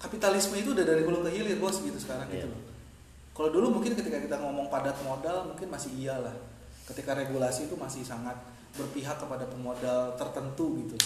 [0.02, 2.50] kapitalisme itu udah dari hulu ke hilir bos gitu sekarang gitu Iya.
[2.50, 2.62] loh.
[3.38, 6.34] Kalau dulu mungkin ketika kita ngomong padat modal mungkin masih iyalah.
[6.90, 8.34] Ketika regulasi itu masih sangat
[8.74, 10.98] berpihak kepada pemodal tertentu gitu.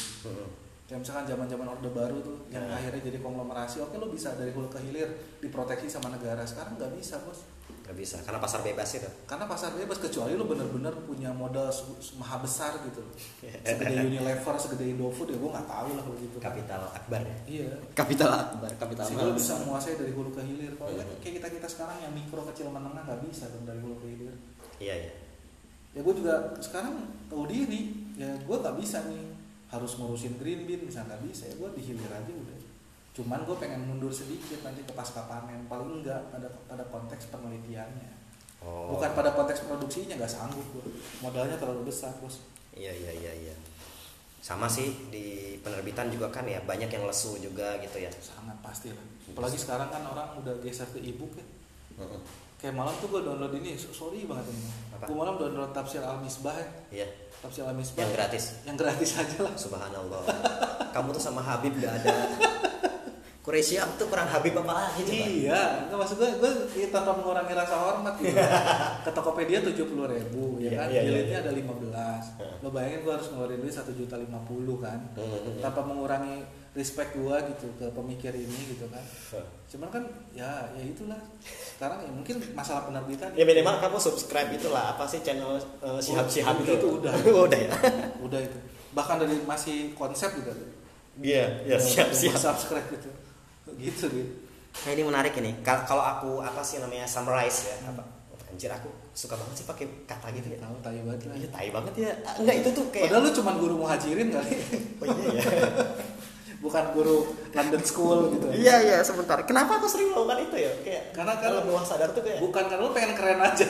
[0.88, 2.80] Kayak misalkan zaman-zaman Orde Baru tuh yang Nah.
[2.80, 6.48] akhirnya jadi konglomerasi, oke lo bisa dari hulu ke hilir diproteksi sama negara.
[6.48, 7.44] Sekarang nggak bisa bos.
[7.92, 8.18] Nggak bisa.
[8.24, 9.10] Karena pasar bebas itu.
[9.28, 11.68] Karena pasar bebas kecuali lo bener-bener punya modal
[12.16, 13.04] maha besar gitu.
[13.44, 16.38] Segede Unilever, segede Indofood ya gue nggak tahu lah kalau gitu.
[16.40, 17.38] Kapital akbar ya.
[17.44, 17.72] Iya.
[17.92, 18.72] Kapital akbar.
[18.80, 20.72] Kapital Sehingga lo bisa menguasai dari hulu ke hilir.
[20.80, 21.20] Kalau Mhm.
[21.20, 24.36] kayak kita kita sekarang yang mikro kecil menengah nggak bisa dong dari hulu ke hilir.
[24.80, 25.14] Iya iya.
[25.92, 26.96] Ya gue juga sekarang
[27.28, 27.92] tahu diri.
[28.16, 29.36] Ya gue nggak bisa nih
[29.68, 32.51] harus ngurusin green bean bisa nggak bisa ya gue di hilir aja udah.
[33.12, 38.12] Cuman gue pengen mundur sedikit nanti ke pasca panen paling enggak pada pada konteks penelitiannya.
[38.64, 38.96] Oh.
[38.96, 40.86] Bukan pada konteks produksinya nggak sanggup gue.
[41.20, 42.40] Modalnya terlalu besar bos.
[42.72, 43.56] Iya iya iya iya.
[44.40, 48.10] Sama sih di penerbitan juga kan ya banyak yang lesu juga gitu ya.
[48.16, 49.06] Sangat pasti lah.
[49.28, 51.46] Apalagi sekarang kan orang udah geser ke ebook ya.
[52.00, 52.22] Heeh.
[52.62, 54.70] Kayak malam tuh gue download ini, so- sorry banget ini.
[55.02, 56.68] Gue malam download Tafsir Al-Misbah ya.
[57.04, 57.08] Iya.
[57.42, 58.06] Tafsir Al-Misbah.
[58.06, 58.44] Yang gratis.
[58.70, 59.54] Yang gratis aja lah.
[59.58, 60.22] Subhanallah.
[60.94, 62.14] Kamu tuh sama Habib gak ada
[63.42, 63.66] Korea
[63.98, 68.14] tuh kurang Habib apa lagi Iya, nggak maksud gue, gue ya, tanpa mengurangi rasa hormat
[68.16, 68.38] gitu.
[69.06, 70.88] ke Tokopedia tujuh puluh ribu, ya Iya, kan?
[70.88, 71.44] iya, Jilidnya iya.
[71.44, 72.24] ada lima belas.
[72.62, 75.02] Lo bayangin gue harus ngeluarin duit satu juta lima puluh kan?
[75.58, 79.02] Tanpa mengurangi respect gue gitu ke pemikir ini gitu kan?
[79.66, 81.18] Cuman kan, ya, ya itulah.
[81.42, 83.34] Sekarang ya mungkin masalah penerbitan.
[83.34, 87.14] ya minimal kamu subscribe itulah apa sih channel uh, sihab sihab Oh, itu itu udah.
[87.50, 87.74] udah ya
[88.22, 88.58] Udah itu.
[88.94, 90.54] Bahkan dari masih konsep juga.
[91.18, 93.10] iya ya Udah- siap siap Subscribe gitu.
[93.72, 94.32] Gitu gitu.
[94.74, 95.52] Nah ini menarik ini.
[95.62, 97.76] Kal- Kalau aku apa sih namanya summarize ya?
[97.86, 98.04] Apa?
[98.48, 100.60] Anjir aku suka banget sih pakai kata gitu ya.
[100.60, 101.36] Tahu tahu banget lah.
[101.36, 102.12] Iya, tai banget ya.
[102.22, 104.52] Ah, Enggak itu tuh kayak Padahal lu cuma guru muhajirin kali.
[104.98, 105.44] Oh iya ya.
[106.64, 108.46] bukan guru London School gitu.
[108.54, 109.42] iya iya sebentar.
[109.42, 110.72] Kenapa aku sering melakukan itu ya?
[110.80, 113.66] Kayak Karena kan- kalau bawah sadar tuh kayak Bukan karena lu pengen keren aja.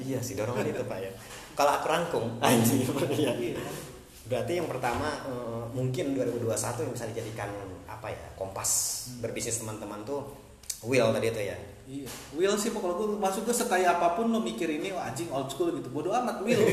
[0.00, 1.12] iya sih dorongan itu Pak ya.
[1.52, 3.32] Kalau aku rangkum anjir iya.
[3.34, 3.60] Iya.
[4.24, 6.48] Berarti yang pertama eh, mungkin 2021
[6.80, 7.50] yang bisa dijadikan
[7.90, 8.26] apa ya?
[8.34, 8.70] Kompas
[9.18, 10.22] berbisnis teman-teman tuh
[10.80, 11.58] will tadi itu ya.
[11.84, 12.06] Iya.
[12.32, 15.50] Will sih kalau gue maksud gue setai apa pun lo mikir ini oh, anjing old
[15.50, 15.90] school gitu.
[15.90, 16.62] Bodoh amat Will.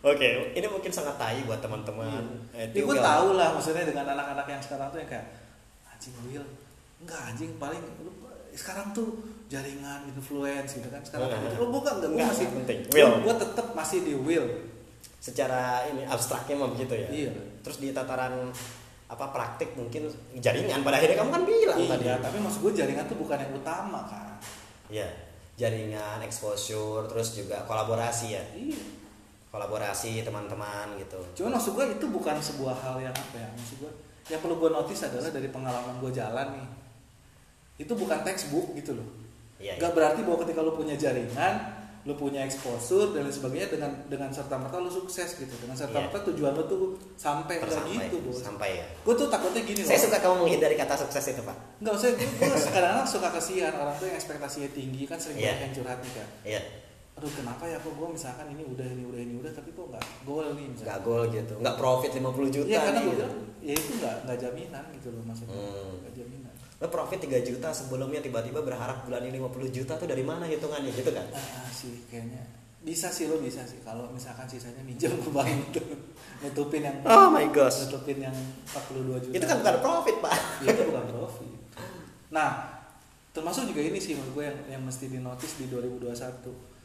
[0.00, 2.24] Oke, ini mungkin sangat tai buat teman-teman.
[2.56, 5.26] Eh, Ini gue tahu lah maksudnya dengan anak-anak yang sekarang tuh yang kayak
[5.92, 6.46] anjing Will.
[7.04, 8.08] Enggak anjing paling lu,
[8.56, 9.20] sekarang tuh
[9.52, 11.52] jaringan influence gitu kan sekarang Nah.
[11.58, 12.78] lo bukan enggak gue Enggak, masih enggak penting.
[12.96, 13.12] Will.
[13.20, 14.46] gue tetap masih di will
[15.20, 17.08] secara ini abstraknya mah begitu ya.
[17.12, 17.32] Iya.
[17.60, 18.48] Terus di tataran
[19.10, 20.06] apa praktik mungkin
[20.38, 22.06] jaringan pada akhirnya kamu kan bilang tadi.
[22.06, 24.30] iya tapi maksud gue jaringan tuh bukan yang utama kan
[24.90, 25.06] Iya.
[25.54, 28.42] Jaringan, exposure, terus juga kolaborasi ya.
[28.56, 28.80] iya
[29.50, 31.18] Kolaborasi teman-teman gitu.
[31.36, 33.92] Cuman maksud gue itu bukan sebuah hal yang apa ya Maksud gue
[34.30, 36.66] yang perlu gue notice adalah dari pengalaman gue jalan nih
[37.82, 39.06] Itu bukan textbook gitu loh
[39.60, 39.76] Iya.
[39.76, 44.28] Gak berarti bahwa ketika lu punya jaringan lu punya exposure dan lain sebagainya dengan dengan
[44.28, 46.78] serta merta lu sukses gitu dengan serta merta tujuan lu tuh
[47.14, 48.86] sampai nggak Tersampai, gitu bos sampai ya.
[48.98, 51.56] gue tuh takutnya gini Saya loh suka kamu menghindari kata sukses itu, Pak.
[51.78, 55.44] nggak usah gue, kadang-kadang suka kasihan orang tuh yang ekspektasinya tinggi kan sering Iya.
[55.50, 56.60] banyak yang curhat nih kan Iya.
[57.12, 60.04] aduh kenapa ya kok gue misalkan ini udah ini udah ini udah tapi kok nggak
[60.24, 61.54] goal nih misalkan Enggak gol gitu.
[61.54, 63.12] Enggak profit 50 juta Iya karena gue gitu.
[63.14, 66.00] bilang ya itu nggak nggak jaminan gitu loh maksudnya Hmm.
[66.00, 66.39] nggak jaminan
[66.80, 70.88] Lo profit 3 juta sebelumnya tiba-tiba berharap bulan ini 50 juta tuh dari mana hitungannya
[70.90, 71.28] gitu kan?
[71.30, 72.40] ah, sih kayaknya
[72.80, 75.84] bisa sih lo bisa sih kalau misalkan sisanya minjem ke bank itu
[76.40, 77.84] nutupin yang Oh my gosh.
[77.84, 78.32] nutupin yang
[78.64, 80.32] 42 juta Itu kan bukan profit, Pak.
[80.64, 81.48] Ya, itu bukan profit
[82.30, 82.48] nah
[83.30, 86.16] termasuk juga ini sih menurut gue yang yang mesti dinotis di 2021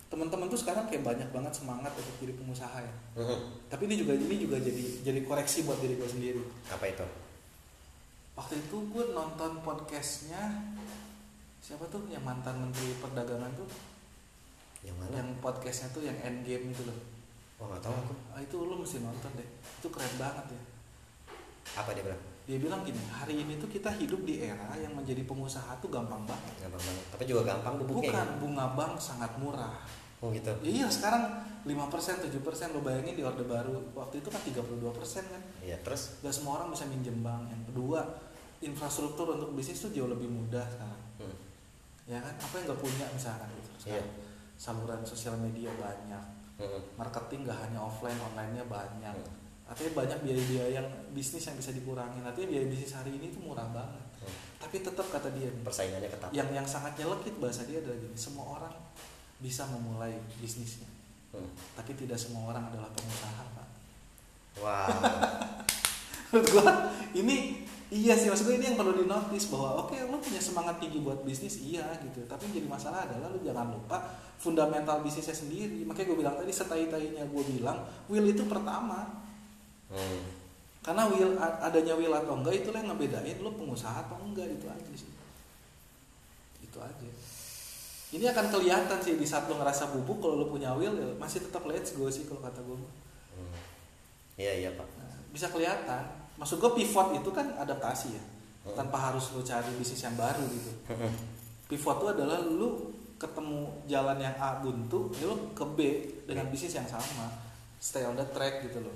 [0.05, 3.71] teman-teman tuh sekarang kayak banyak banget semangat untuk jadi pengusaha ya Mhm.
[3.71, 7.05] tapi ini juga ini juga jadi jadi koreksi buat diri gue sendiri Apa itu?
[8.35, 10.39] Waktu itu gue nonton podcastnya
[11.57, 13.67] siapa tuh yang mantan menteri perdagangan tuh
[14.81, 15.13] Yang mana?
[15.17, 16.99] yang podcastnya tuh yang endgame itu loh
[17.55, 18.13] Oh, enggak tahu aku.
[18.29, 19.47] ah, itu lo mesti nonton deh
[19.79, 20.61] itu keren banget ya
[21.73, 22.21] Apa dia bilang?
[22.43, 26.21] dia bilang gini hari ini tuh kita hidup di era yang menjadi pengusaha tuh gampang
[26.21, 27.05] banget Gampang banget.
[27.09, 28.11] Tapi juga gampang bubuknya.
[28.11, 28.37] bukan ya?
[28.37, 29.73] bunga bank sangat murah
[30.19, 30.49] Oh gitu.
[30.61, 31.27] iya sekarang
[31.63, 31.71] 5%
[32.23, 32.31] 7%
[32.71, 34.79] lo bayangin di orde baru waktu itu kan 32%
[35.25, 37.99] kan Iya, terus gak semua orang bisa minjem bank yang kedua
[38.59, 41.35] infrastruktur untuk bisnis tuh jauh lebih mudah sekarang hmm.
[42.05, 43.77] ya kan apa yang nggak punya misalkan gitu Iya.
[43.99, 44.09] sekarang
[44.55, 46.23] saluran sosial media banyak
[46.55, 46.79] Hmm.
[46.95, 49.67] marketing nggak hanya offline online nya banyak Hmm.
[49.67, 53.67] artinya banyak biaya-biaya yang bisnis yang bisa dikurangi artinya biaya bisnis hari ini tuh murah
[53.67, 54.31] banget Hmm.
[54.57, 56.29] tapi tetap kata dia nih, Persaingannya ketat.
[56.31, 58.71] yang yang sangat nyelekit bahasa dia adalah gini semua orang
[59.45, 60.89] bisa memulai bisnisnya.
[61.35, 61.51] Hmm.
[61.75, 63.67] tapi tidak semua orang adalah pengusaha pak.
[64.63, 64.87] Wah.
[66.31, 70.41] menurut gua ini iya sih maksud gue ini yang perlu dinotis bahwa oke lu punya
[70.41, 72.23] semangat tinggi buat bisnis iya gitu.
[72.25, 73.99] Tapi yang jadi masalah adalah lu jangan lupa
[74.39, 75.83] fundamental bisnisnya sendiri.
[75.83, 79.27] Makanya gue bilang tadi setai-tainya gue bilang will itu pertama.
[79.85, 80.23] Hmm.
[80.81, 84.93] karena will adanya will atau enggak itulah yang ngebedain lu pengusaha atau enggak itu aja
[84.97, 85.09] sih.
[86.61, 87.09] Itu aja
[88.15, 91.43] ini akan kelihatan sih di saat lu ngerasa bubuk kalau lu punya will ya masih
[91.43, 92.77] tetap let's go sih kalau kata gue
[93.35, 93.51] Hmm.
[94.39, 94.87] Iya, iya, Pak.
[94.95, 98.23] Nah, bisa kelihatan maksud gue pivot itu kan adaptasi ya
[98.63, 98.73] Hmm.
[98.73, 101.11] tanpa harus lu cari bisnis yang baru gitu Hmm.
[101.67, 105.79] pivot itu adalah lu ketemu jalan yang A buntu ya lu ke B
[106.23, 107.27] dengan bisnis yang sama
[107.85, 108.95] stay on the track gitu loh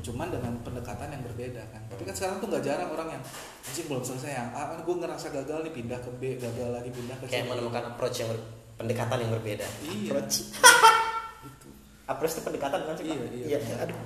[0.00, 3.22] cuman dengan pendekatan yang berbeda kan tapi kan sekarang tuh nggak jarang orang yang
[3.60, 6.88] anjing belum selesai yang A kan gue ngerasa gagal nih pindah ke B gagal lagi
[6.88, 9.66] pindah ke C Kayak menemukan approach yang ber- pendekatan yang berbeda.
[9.82, 10.10] Iya.
[10.14, 10.36] Approach.
[11.50, 11.68] itu
[12.06, 13.04] Approach itu pendekatan kan sih?
[13.04, 13.46] Iya, iya.
[13.58, 13.76] iya.
[13.84, 13.98] Aduh.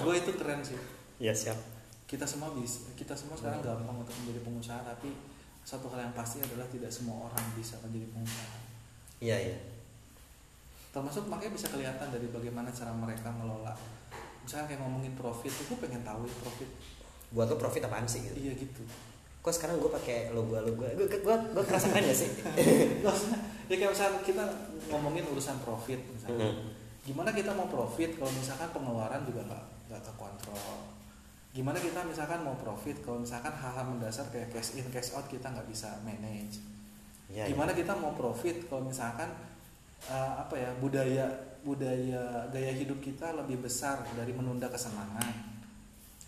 [0.00, 0.78] gue itu keren sih
[1.20, 1.58] Iya, siap.
[2.06, 5.12] kita semua bisa kita semua sekarang gampang untuk menjadi pengusaha tapi
[5.60, 8.56] satu hal yang pasti adalah tidak semua orang bisa menjadi pengusaha
[9.20, 9.56] Iya, iya.
[10.94, 13.74] Termasuk makanya bisa kelihatan dari bagaimana cara mereka ngelola
[14.46, 16.70] misalnya kayak ngomongin profit tuh gue pengen tahu ya profit.
[17.34, 18.36] Buat lo profit apaan sih gitu?
[18.38, 18.84] iya gitu.
[19.42, 22.30] Kok sekarang gue pakai logo logo gue gue gue kerasa keren gak sih?
[23.64, 24.44] Ya kayak misalnya kita
[24.92, 26.52] ngomongin urusan profit misalnya.
[26.52, 26.68] Hmm.
[27.04, 30.88] gimana kita mau profit kalau misalkan pengeluaran juga nggak nggak kekontrol
[31.52, 35.46] gimana kita misalkan mau profit kalau misalkan hal-hal mendasar kayak cash in cash out kita
[35.46, 36.64] nggak bisa manage?
[37.30, 39.30] Ya, gimana kita mau profit kalau misalkan
[40.08, 41.26] eh, apa ya budaya
[41.64, 45.56] budaya gaya hidup kita lebih besar dari menunda kesenangan.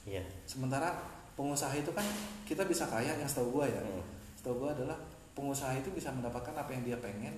[0.06, 0.22] Ya.
[0.46, 0.94] sementara
[1.34, 2.06] pengusaha itu kan
[2.46, 3.82] kita bisa kaya yang setahu gue ya.
[3.82, 4.06] Hmm.
[4.38, 4.94] setahu gue adalah
[5.34, 7.34] pengusaha itu bisa mendapatkan apa yang dia pengen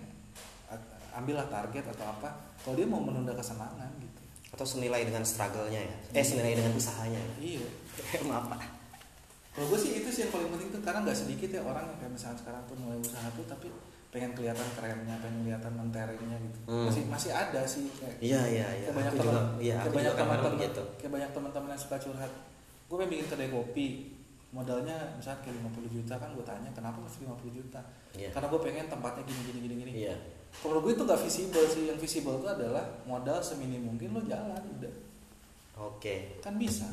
[1.17, 2.29] ambillah target atau apa
[2.62, 4.21] kalau dia mau menunda kesenangan gitu.
[4.53, 5.97] Atau senilai dengan struggle-nya ya.
[6.14, 7.35] Eh senilai dengan usahanya ya.
[7.59, 7.69] Iya.
[8.31, 8.61] Maaf pak.
[9.57, 11.99] Kalau gue sih itu sih yang paling penting tuh karena nggak sedikit ya orang yang
[11.99, 13.67] kayak misalnya sekarang tuh mulai usaha tuh tapi
[14.09, 16.59] pengen kelihatan kerennya pengen kelihatan menterengnya gitu.
[16.64, 16.88] Hmm.
[16.88, 18.88] masih masih ada sih kayak iya iya iya.
[18.88, 22.33] banyak teman iya banyak teman-teman begitu kayak banyak teman-teman yang suka curhat.
[22.88, 23.88] Gue pengen bikin kedai kopi.
[24.49, 27.81] Modalnya misalnya kayak 50 juta kan gue tanya kenapa mesti 50 juta?
[28.16, 28.33] Iya.
[28.33, 29.92] Karena gue pengen tempatnya gini gini gini gini.
[30.09, 30.16] Iya.
[30.64, 31.85] Kalau gue itu nggak visible sih.
[31.92, 34.94] Yang visible itu adalah modal seminim mungkin lo jalan udah.
[35.77, 36.40] Oke.
[36.40, 36.88] Kan bisa.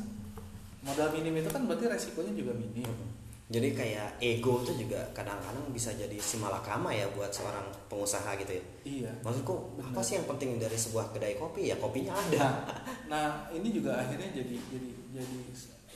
[0.84, 3.15] Modal minim itu kan berarti resikonya juga minim
[3.46, 8.64] jadi kayak ego tuh juga kadang-kadang bisa jadi simalakama ya buat seorang pengusaha gitu ya.
[8.82, 9.12] Iya.
[9.22, 10.02] Maksudku apa Benar.
[10.02, 11.70] sih yang penting dari sebuah kedai kopi?
[11.70, 12.66] Ya kopinya ada.
[13.06, 15.38] Nah ini juga akhirnya jadi jadi jadi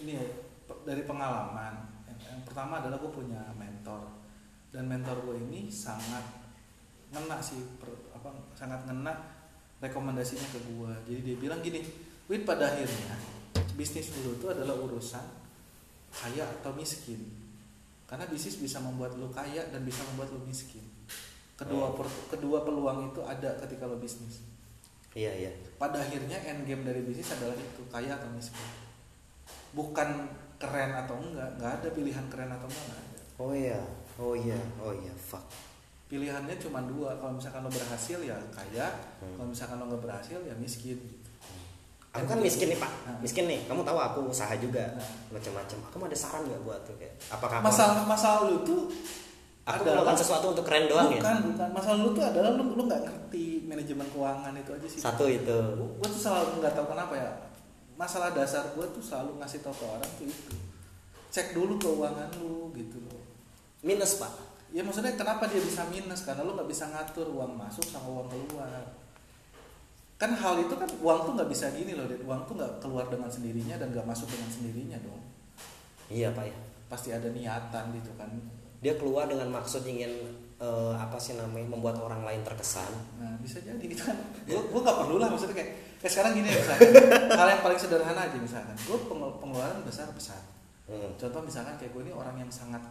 [0.06, 0.24] ini ya
[0.86, 1.90] dari pengalaman.
[2.06, 4.06] Yang, yang pertama adalah gue punya mentor.
[4.70, 6.22] Dan mentor gue ini sangat
[7.10, 9.10] ngena sih per- apa sangat ngena
[9.82, 11.82] rekomendasinya ke gue jadi dia bilang gini
[12.30, 13.18] Wid pada akhirnya
[13.74, 15.26] bisnis dulu itu adalah urusan
[16.14, 17.39] kaya atau miskin
[18.10, 20.82] karena bisnis bisa membuat lu kaya dan bisa membuat lu miskin.
[21.54, 21.94] Kedua Oh.
[21.94, 24.42] per- kedua peluang itu ada ketika lo bisnis.
[25.14, 25.50] Iya iya.
[25.76, 28.66] Pada akhirnya end game dari bisnis adalah itu kaya atau miskin.
[29.70, 30.08] Bukan
[30.58, 33.20] keren atau enggak nggak ada pilihan keren atau enggak nggak ada.
[33.38, 33.80] Oh iya.
[34.18, 34.58] Oh iya.
[34.82, 35.14] Oh iya.
[35.14, 35.46] Fuck.
[36.06, 37.14] Pilihannya cuma dua.
[37.16, 38.90] Kalau misalkan lo berhasil ya kaya.
[39.22, 39.38] Hmm.
[39.38, 40.98] kalau misalkan lo nggak berhasil ya miskin.
[40.98, 41.19] gitu.
[42.10, 42.90] Aku kan miskin nih pak.
[43.06, 43.18] Nah.
[43.22, 43.60] miskin nih.
[43.64, 45.10] Kamu tahu aku usaha juga Nah.
[45.30, 45.78] macam-macam.
[45.94, 48.90] Kamu ada saran nggak buat tuh kayak apakah aku masalah masalah lu tuh
[49.62, 51.22] aku adalah- melakukan sesuatu untuk keren doang ya?
[51.22, 51.68] Bukan bukan.
[51.70, 54.98] Masalah lu tuh adalah lu lu nggak ngerti manajemen keuangan itu aja sih.
[54.98, 55.58] Satu itu.
[55.78, 57.30] Gue tuh selalu nggak tahu kenapa ya.
[57.94, 60.54] Masalah dasar gue tuh selalu ngasih tau ke orang tuh itu.
[61.30, 63.22] Cek dulu keuangan lu gitu loh.
[63.86, 64.34] Minus pak.
[64.74, 66.26] Ya maksudnya kenapa dia bisa minus?
[66.26, 68.66] Karena lu nggak bisa ngatur uang masuk sama uang keluar
[70.20, 72.20] kan hal itu kan uang tuh nggak bisa gini loh Dit.
[72.28, 75.22] uang tuh nggak keluar dengan sendirinya dan nggak masuk dengan sendirinya dong.
[76.12, 76.56] Iya pak ya.
[76.92, 78.28] Pasti ada niatan gitu kan.
[78.84, 80.12] Dia keluar dengan maksud ingin
[80.60, 82.92] eh, apa sih namanya membuat orang lain terkesan.
[83.16, 84.20] Nah bisa jadi gitu kan.
[84.44, 85.70] Gue gue nggak perlu lah maksudnya kayak
[86.04, 86.90] kayak sekarang gini ya misalkan.
[87.32, 88.76] Hal yang paling sederhana aja misalkan.
[88.76, 88.98] Gue
[89.40, 91.10] pengeluaran besar besar hmm.
[91.16, 92.82] contoh misalkan kayak gue ini orang yang sangat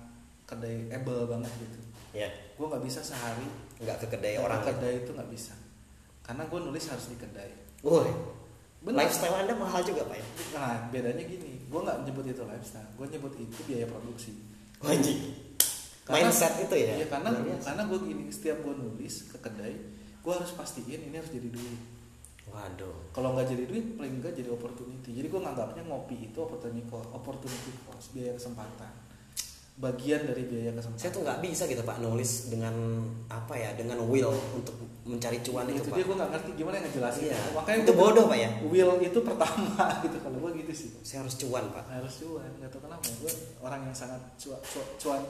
[0.48, 1.80] kedai able banget gitu.
[2.16, 3.46] Ya gue nggak bisa sehari
[3.78, 4.70] nggak ke kedai ke orang gitu.
[4.74, 5.54] kedai itu nggak bisa
[6.30, 7.50] karena gue nulis harus di kedai.
[7.82, 8.06] Woi,
[8.86, 9.10] Benar.
[9.10, 10.26] lifestyle anda mahal juga pak ya?
[10.54, 14.38] Nah bedanya gini gue nggak nyebut itu lifestyle gue nyebut itu biaya produksi.
[14.78, 15.18] Wajib
[16.06, 17.02] Karena- mindset itu ya?
[17.02, 19.74] Iya karena Luar karena gue gini setiap gue nulis ke kedai
[20.22, 21.82] gue harus pastiin ini harus jadi duit.
[22.54, 23.10] Waduh.
[23.10, 25.10] Kalau nggak jadi duit paling nggak jadi opportunity.
[25.18, 29.09] Jadi gue nganggapnya ngopi itu opportunity cost, opportunity cost biaya kesempatan
[29.80, 31.00] bagian dari biaya kesempatan.
[31.00, 32.76] Saya tuh nggak bisa gitu pak nulis dengan
[33.32, 34.76] apa ya dengan will untuk
[35.08, 35.96] mencari cuan itu, itu pak.
[35.96, 37.24] dia gue nggak ngerti gimana ngejelasin.
[37.32, 37.40] Iya.
[37.56, 38.50] makanya Itu bodoh, Pak, ya?
[38.68, 40.18] will itu pertama gitu.
[40.20, 40.90] Kalau gue gitu sih.
[41.00, 41.88] Saya harus cuan pak.
[41.88, 42.52] Harus cuan.
[42.60, 43.32] Nggak tahu kenapa gue
[43.64, 44.60] orang yang sangat cuan
[45.00, 45.22] cuan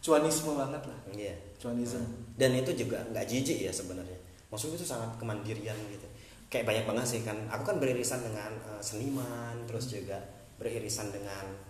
[0.00, 0.98] cuanisme banget lah.
[1.12, 1.34] Iya.
[1.60, 2.02] Cuanism
[2.40, 4.16] dan itu juga nggak jijik ya sebenarnya.
[4.48, 6.08] Maksudnya itu sangat kemandirian gitu.
[6.48, 7.36] Kayak banyak banget sih kan.
[7.52, 10.24] Aku kan beririsan dengan eh, seniman terus juga
[10.56, 11.69] beririsan dengan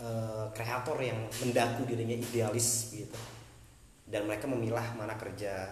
[0.00, 3.18] eh, kreator yang mendaku dirinya idealis gitu.
[4.08, 5.68] Dan mereka memilah mana kerja.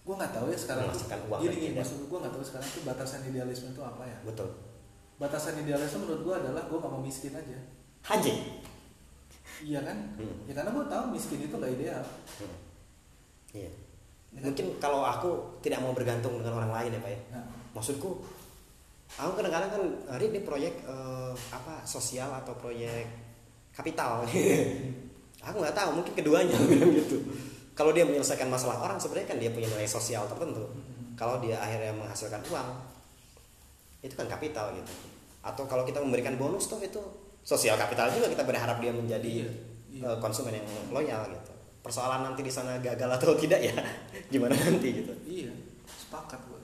[0.00, 2.82] Gue nggak tahu ya sekarang Menghasilkan uang gini gini maksud gue nggak tahu sekarang tuh
[2.88, 4.16] batasan idealisme itu apa ya?
[4.24, 4.48] Betul.
[5.20, 7.58] Batasan idealisme menurut gue adalah gue nggak mau miskin aja.
[8.00, 8.64] Haji
[9.64, 9.96] iya kan?
[10.16, 10.48] Hmm.
[10.48, 12.02] ya karena gue tahu miskin itu nggak ideal.
[12.40, 12.54] Hmm.
[13.52, 13.70] iya.
[14.30, 14.52] Ya kan?
[14.52, 17.20] mungkin kalau aku tidak mau bergantung dengan orang lain ya pak ya.
[17.36, 17.44] Nah,
[17.76, 18.10] maksudku
[19.18, 23.04] aku kadang-kadang kan hari ini proyek eh, apa sosial atau proyek
[23.80, 24.22] kapital.
[25.48, 27.16] Aku nggak tahu mungkin keduanya bilang gitu.
[27.72, 30.68] Kalau dia menyelesaikan masalah orang sebenarnya kan dia punya nilai sosial tertentu.
[31.16, 32.68] Kalau dia akhirnya menghasilkan uang
[34.00, 34.92] itu kan kapital gitu.
[35.40, 37.00] Atau kalau kita memberikan bonus tuh itu
[37.40, 39.48] sosial kapital juga kita berharap dia menjadi
[39.90, 40.08] Iya, iya.
[40.12, 41.52] eh, konsumen yang loyal gitu.
[41.80, 43.72] Persoalan nanti di sana gagal atau tidak ya
[44.28, 45.12] gimana nanti gitu.
[45.24, 45.52] Iya
[45.88, 46.60] sepakat gue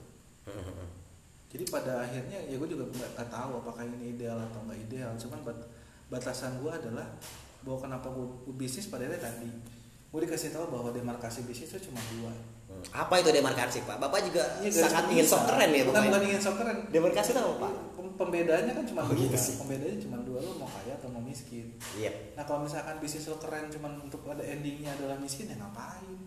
[1.47, 5.11] jadi pada akhirnya ya gue juga nggak tahu apakah ini ideal atau nggak ideal.
[5.15, 5.67] Cuman bat-
[6.07, 7.07] batasan gue adalah
[7.59, 9.49] bahwa kenapa gue, bisnis padahal tadi
[10.07, 12.33] gue dikasih tahu bahwa demarkasi bisnis itu cuma dua
[12.67, 12.83] Hmm.
[12.91, 13.95] Apa itu demarkasi pak?
[13.95, 17.31] Bapak juga Iya, garis sangat ingin sok keren ya bukan bukan ingin sok keren Demarkasi
[17.31, 17.71] itu apa pak?
[17.95, 19.55] Pem- pembedaannya kan cuma Oh, dua gitu sih.
[19.55, 22.11] pembedaannya cuma dua lo mau kaya atau mau miskin Iya.
[22.35, 26.19] nah kalau misalkan bisnis lo keren cuma untuk ada endingnya adalah miskin ya ngapain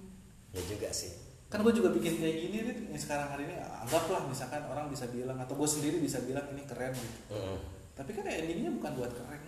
[0.49, 1.13] Ya juga sih.
[1.47, 5.05] kan gue juga bikin kayak gini nih yang sekarang hari ini anggaplah misalkan orang bisa
[5.07, 7.57] bilang atau gue sendiri bisa bilang ini keren gitu Mm-mm.
[7.93, 9.45] tapi kan endingnya bukan buat keren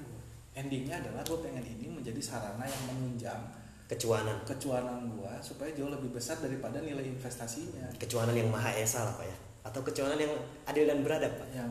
[0.54, 3.40] endingnya adalah gue pengen ini menjadi sarana yang menunjang
[3.84, 4.40] Kecuanan.
[4.42, 9.24] kecuanan gue supaya jauh lebih besar daripada nilai investasinya Kecuanan yang maha esa lah pak
[9.24, 9.36] ya.
[9.62, 10.32] Atau kecuanan yang
[10.64, 11.48] adil dan beradab pak.
[11.50, 11.68] yang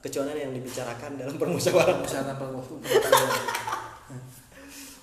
[0.00, 2.00] Kecuanan yang dibicarakan dalam permusyawaratan.
[2.00, 2.74] misalkan per waktu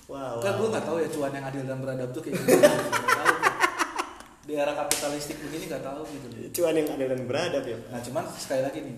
[0.06, 0.42] Wow.
[0.42, 2.66] kan gue nggak tahu ya cuan yang adil dan beradab tuh kayak gimana
[3.14, 3.34] tahu.
[4.42, 7.78] di era kapitalistik begini nggak tahu gitu Cuan yang adil dan beradab ya.
[7.78, 7.88] Pak.
[7.88, 8.96] Nah cuman sekali lagi nih,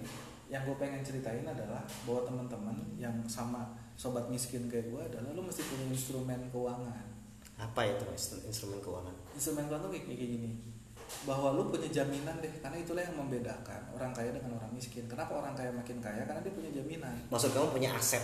[0.53, 5.41] yang gue pengen ceritain adalah bahwa teman-teman yang sama sobat miskin kayak gue adalah lo
[5.49, 7.09] mesti punya instrumen keuangan.
[7.57, 9.17] Apa itu instru- instrumen keuangan?
[9.33, 10.51] Instrumen keuangan tuh kayak, kayak gini,
[11.25, 15.09] bahwa lo punya jaminan deh, karena itulah yang membedakan orang kaya dengan orang miskin.
[15.09, 16.29] Kenapa orang kaya makin kaya?
[16.29, 17.17] Karena dia punya jaminan.
[17.33, 18.21] Maksud kamu punya aset?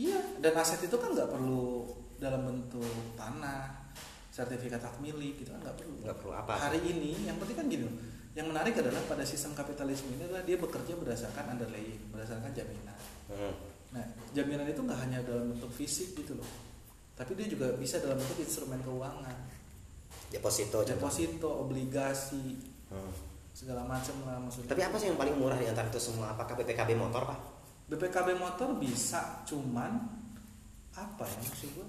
[0.00, 1.84] Iya, dan aset itu kan nggak perlu
[2.16, 2.88] dalam bentuk
[3.20, 3.92] tanah,
[4.32, 5.96] sertifikat hak milik gitu kan nggak perlu.
[6.00, 6.52] Nggak perlu apa?
[6.56, 7.96] Hari ini yang penting kan gini loh.
[8.36, 12.98] Yang menarik adalah pada sistem kapitalisme ini adalah dia bekerja berdasarkan underlying, berdasarkan jaminan.
[13.32, 13.54] Hmm.
[13.96, 14.04] Nah,
[14.36, 16.44] jaminan itu nggak hanya dalam bentuk fisik gitu loh.
[17.16, 19.36] Tapi dia juga bisa dalam bentuk instrumen keuangan.
[20.28, 20.84] Deposito.
[20.84, 20.92] contoh.
[20.92, 23.10] Deposito, obligasi, Hmm.
[23.56, 24.68] segala macam lah maksudnya.
[24.68, 26.36] Tapi apa sih yang paling murah di antara itu semua?
[26.36, 27.40] Apakah BPKB motor pak?
[27.88, 29.96] BPKB motor bisa, cuman
[30.92, 31.88] apa ya maksud gue?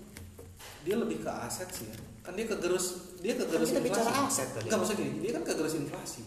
[0.88, 1.96] Dia lebih ke aset sih ya.
[2.24, 4.08] Kan dia kegerus, dia kegerus Kan kita inflasi.
[4.08, 4.66] bicara aset tadi.
[4.66, 6.22] Enggak maksud gini, dia kan kegerus inflasi.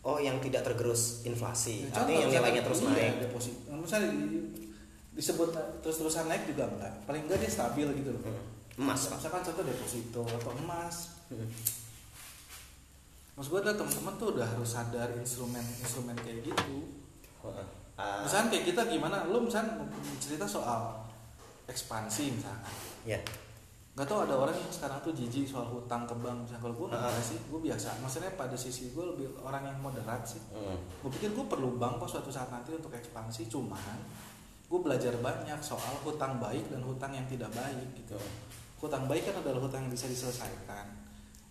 [0.00, 1.74] Oh yang tidak tergerus inflasi.
[1.84, 3.14] Ya, Artinya yang nilainya terus iya, naik.
[3.22, 3.54] Deposit.
[3.66, 4.70] Nah, misalnya di-
[5.12, 5.48] disebut
[5.80, 6.92] terus-terusan naik juga enggak.
[7.04, 8.22] Paling enggak dia stabil gitu loh.
[8.22, 8.40] Hmm.
[8.78, 9.18] Emas pak.
[9.18, 10.96] Misalkan contoh deposito atau emas.
[11.28, 11.48] Hmm.
[13.34, 16.88] Maksud gue adalah teman-teman tuh udah harus sadar instrumen-instrumen kayak gitu.
[17.94, 19.76] Ah, Misalkan kayak kita gimana, lu misalnya
[20.16, 21.04] cerita soal
[21.66, 22.72] ekspansi misalkan.
[23.04, 23.20] ya.
[23.96, 26.88] Gak tau ada orang yang sekarang tuh jijik soal hutang ke bank misalnya kalau gue
[26.92, 27.08] Ah.
[27.08, 27.96] enggak sih, gue biasa.
[28.04, 30.42] Maksudnya pada sisi gue lebih orang yang moderat sih.
[30.52, 30.76] Hmm.
[31.00, 33.96] Gue pikir gue perlu bank kok suatu saat nanti untuk ekspansi, cuman
[34.68, 38.20] gue belajar banyak soal hutang baik dan hutang yang tidak baik gitu.
[38.84, 40.92] Hutang baik kan adalah hutang yang bisa diselesaikan.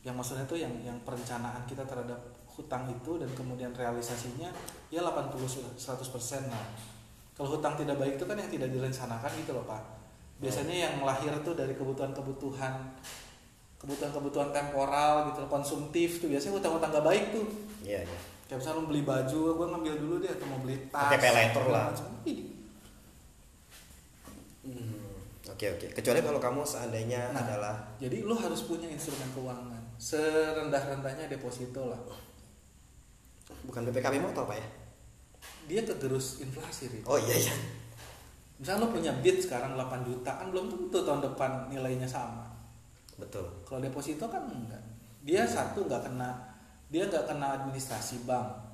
[0.06, 4.54] Yang maksudnya tuh yang yang perencanaan kita terhadap hutang itu dan kemudian realisasinya
[4.94, 5.34] ya 80
[5.82, 6.68] 100% lah.
[7.34, 10.05] Kalau hutang tidak baik itu kan yang tidak direncanakan gitu loh, Pak.
[10.36, 12.74] Biasanya yang melahir tuh dari kebutuhan-kebutuhan
[13.76, 17.46] kebutuhan-kebutuhan temporal gitu, konsumtif tuh biasanya hutang-hutang gak baik tuh
[17.82, 18.20] Iya, iya.
[18.46, 21.32] kayak misalnya lu beli baju gue ngambil dulu deh atau mau beli tas Pakai pay
[21.32, 21.86] later lah.
[22.26, 22.40] Ih,
[24.66, 25.14] Hmm,
[25.46, 25.94] Oke oke.
[25.94, 27.38] Kecuali kalau kamu seandainya Nah.
[27.38, 32.02] adalah jadi lu harus punya instrumen keuangan serendah-rendahnya deposito lah
[33.62, 34.68] bukan BPKB motor pak ya?
[35.66, 37.06] dia kegerus inflasi Rit.
[37.06, 37.54] Oh iya iya.
[38.56, 42.48] Misalnya lu punya bid sekarang 8 juta kan belum tentu tahun depan nilainya sama
[43.16, 43.48] Betul.
[43.64, 44.80] kalau deposito kan enggak
[45.24, 46.30] dia satu nggak kena
[46.88, 48.66] dia nggak kena administrasi bank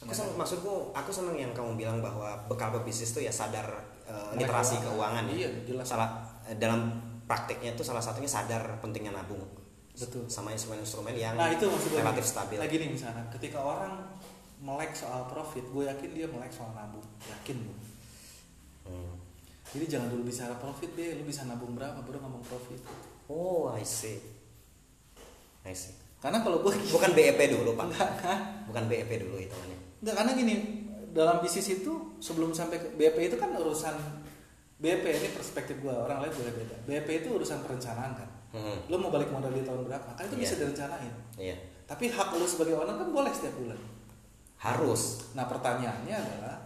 [0.00, 3.68] Aku senang, maksudku aku senang yang kamu bilang bahwa bekal pebisnis itu ya sadar
[4.08, 4.88] Melek literasi keuangan.
[4.88, 5.24] keuangan.
[5.28, 5.34] ya.
[5.36, 5.84] Iya, jelas.
[5.84, 6.08] Salah
[6.48, 6.88] eh, dalam
[7.28, 9.44] prakteknya itu salah satunya sadar pentingnya nabung.
[9.92, 10.24] Betul.
[10.24, 12.56] Sama instrumen-instrumen yang nah itu maksud gue relatif stabil.
[12.56, 13.92] lagi nih misalnya ketika orang
[14.58, 17.89] melek soal profit gue yakin dia melek soal nabung yakin gue Hmm.
[19.70, 22.80] Jadi jangan dulu bicara profit deh, lu bisa nabung berapa baru ngomong profit.
[23.26, 24.18] Oh, I see.
[25.62, 25.94] I see.
[26.18, 27.86] Karena kalau gue Bukan BEP dulu, Pak.
[27.86, 29.78] enggak, enggak, Bukan BEP dulu hitungannya.
[30.00, 30.54] enggak karena gini
[31.10, 33.94] dalam bisnis itu sebelum sampai ke BP itu kan urusan
[34.76, 36.76] BP ini perspektif gue orang lain boleh beda.
[36.84, 38.28] BP itu urusan perencanaan kan.
[38.50, 38.78] Hmm.
[38.86, 40.08] Lu mau balik modal di tahun berapa?
[40.12, 40.60] Kan itu bisa Iya.
[40.60, 41.12] direncanain.
[41.36, 41.56] Iya.
[41.84, 43.78] Tapi hak lu sebagai owner kan boleh setiap bulan.
[44.56, 45.32] Harus.
[45.32, 46.56] Nah pertanyaannya adalah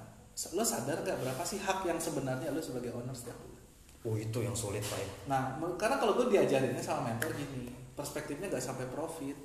[0.55, 3.63] lo sadar gak berapa sih hak yang sebenarnya lo sebagai owner setiap bulan?
[4.05, 5.09] Oh, itu yang sulit, Pak ya.
[5.33, 5.43] Nah,
[5.81, 9.39] karena kalau gue diajarinnya sama mentor gini, perspektifnya gak sampai profit.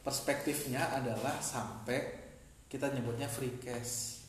[0.00, 2.00] Perspektifnya adalah sampai
[2.70, 4.24] kita nyebutnya free cash.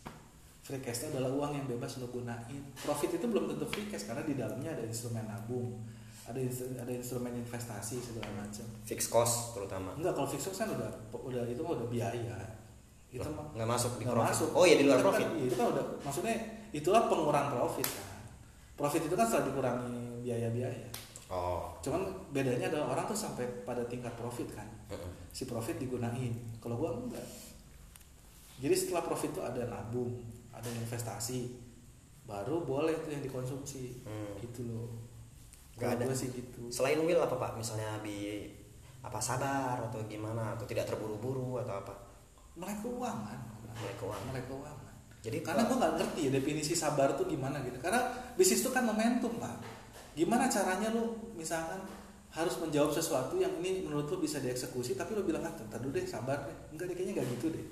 [0.59, 2.63] Free cash itu adalah uang yang bebas lo gunain.
[2.75, 5.79] Profit itu belum tentu free cash karena di dalamnya ada instrumen nabung,
[6.27, 8.67] ada instru- ada instrumen investasi segala macam.
[8.83, 9.95] Fix cost terutama.
[9.95, 12.35] Enggak kalau fixed cost kan udah udah itu udah biaya.
[13.11, 14.31] Itu nggak masuk di profit.
[14.31, 14.49] masuk.
[14.55, 15.27] Oh, iya, di luar Itu kan- profit.
[15.35, 16.35] iya, itu kan udah maksudnya
[16.71, 18.07] itulah pengurang profit kan.
[18.79, 20.87] Profit itu kan setelah dikurangi biaya-biaya.
[21.31, 21.71] Oh.
[21.79, 22.01] Cuman
[22.31, 24.67] bedanya adalah orang tuh sampai pada tingkat profit kan.
[25.31, 26.31] Si profit digunain.
[26.63, 27.23] Kalau gua enggak.
[28.61, 30.11] Jadi setelah profit itu ada nabung,
[30.51, 31.55] ada investasi.
[32.23, 34.03] Baru boleh tuh yang dikonsumsi.
[34.07, 34.35] Hmm.
[34.39, 34.87] Gitu loh.
[35.79, 36.13] Nggak ada.
[36.13, 38.45] sih gitu selain will apa pak misalnya bi
[39.01, 41.89] apa sabar atau gimana atau tidak terburu-buru atau apa
[42.55, 43.39] melek keuangan.
[43.79, 44.25] Melek keuangan.
[44.31, 44.95] melek keuangan.
[45.21, 47.77] Jadi karena gue nggak ngerti ya definisi sabar tuh gimana gitu.
[47.77, 49.53] Karena bisnis itu kan momentum pak.
[50.17, 51.77] Gimana caranya lu misalkan
[52.31, 56.09] harus menjawab sesuatu yang ini menurut lu bisa dieksekusi tapi lu bilang ah dulu deh
[56.09, 56.57] sabar deh.
[56.73, 57.65] Enggak deh kayaknya nggak gitu deh.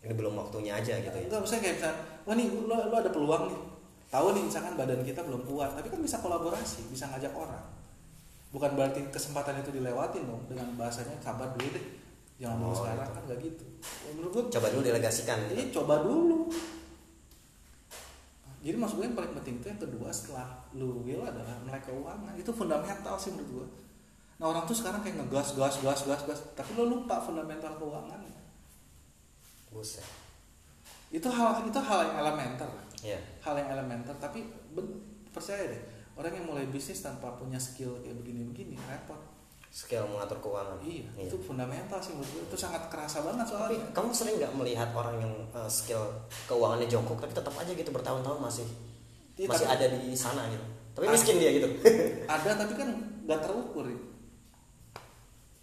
[0.00, 1.24] Ini belum waktunya aja gitu ya.
[1.28, 3.60] Enggak misalnya kayak misalnya wah nih lu, lu ada peluang nih.
[4.10, 5.76] Tahu nih misalkan badan kita belum kuat.
[5.76, 7.68] Tapi kan bisa kolaborasi bisa ngajak orang.
[8.50, 11.99] Bukan berarti kesempatan itu dilewatin dong dengan bahasanya sabar dulu deh
[12.40, 13.12] jangan dulu Oh, sekarang gitu.
[13.12, 15.72] kan nggak gitu Ya, menurut gue coba dulu delegasikan Jadi gitu.
[15.78, 16.38] coba dulu.
[18.60, 22.34] Jadi maksud gue yang paling penting itu yang kedua setelah lu will adalah melek keuangan
[22.34, 23.66] itu fundamental sih menurut gue.
[24.36, 28.20] Nah orang tuh sekarang kayak ngegas gas gas gas gas tapi lo lupa fundamental keuangan.
[29.70, 30.02] buset
[31.08, 32.66] Itu hal itu hal yang elementer,
[33.00, 34.98] ya hal yang elementer tapi ben-
[35.30, 35.82] percaya deh
[36.14, 39.18] orang yang mulai bisnis tanpa punya skill kayak begini-begini repot.
[39.70, 40.76] Skill mengatur keuangan.
[40.80, 43.86] Iya, itu fundamental sih menurut gue itu sangat kerasa banget tapi soalnya.
[43.90, 46.02] kamu sering nggak melihat orang yang uh, skill
[46.44, 48.66] keuangannya jongkok tapi tetap aja gitu bertahun-tahun masih
[49.34, 50.64] Iya, masih tapi- ada di sana gitu.
[50.90, 51.68] Tapi miskin dia gitu.
[52.28, 52.88] Ada tapi kan
[53.22, 53.98] nggak terukur ya.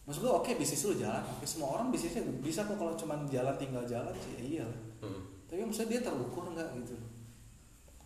[0.01, 3.51] maksud gue oke bisnis lu jalan oke semua orang bisnisnya bisa kok kalau cuma jalan
[3.53, 5.19] tinggal jalan sih ya iya Hmm.
[5.45, 6.95] tapi maksudnya dia terukur nggak gitu?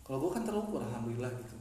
[0.02, 1.56] Kalau gue kan terukur alhamdulillah gitu.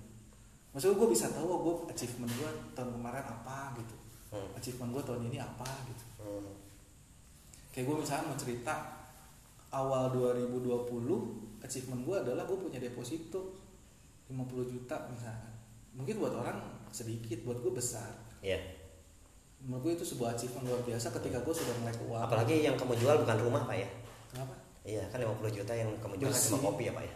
[0.71, 3.95] Maksudnya gue bisa tahu oh, gue achievement gue tahun kemarin apa gitu
[4.31, 4.49] Hmm.
[4.55, 6.03] achievement gue tahun ini apa gitu.
[6.23, 6.55] Hmm.
[7.75, 8.73] kayak gue misalnya mau cerita
[9.71, 13.55] awal 2020 achievement gue adalah gue punya deposito
[14.31, 15.51] 50 juta misalnya
[15.91, 16.57] mungkin buat orang
[16.91, 18.07] sedikit buat gue besar.
[18.39, 18.59] Iya.
[19.61, 22.97] menurut gue itu sebuah achievement luar biasa ketika gue sudah mulai keuangan apalagi yang kamu
[22.97, 23.89] jual bukan rumah pak ya?
[24.33, 24.55] Kenapa?
[24.81, 27.13] Iya kan 50 juta yang kamu jual kan cuma kopi ya pak ya?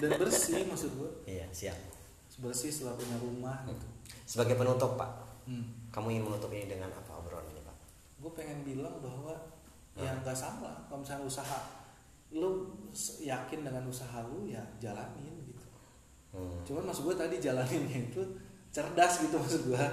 [0.00, 1.76] Dan bersih maksud gue iya siap.
[2.40, 3.86] Bersih setelah punya rumah gitu.
[4.24, 5.10] Sebagai penutup pak.
[5.44, 5.68] Hmm.
[5.96, 7.76] Kamu ingin menutup ini dengan apa obrolan ini pak?
[8.20, 9.32] Gue pengen bilang bahwa
[9.96, 10.04] Hmm.
[10.04, 10.76] ya nggak salah.
[10.86, 11.56] Kalau misalnya usaha
[12.28, 12.68] lu
[13.24, 15.64] yakin dengan usaha lu ya jalanin gitu.
[16.36, 16.60] Hmm.
[16.68, 18.20] cuman maksud gue tadi jalaninnya itu
[18.68, 19.84] cerdas gitu maksud gue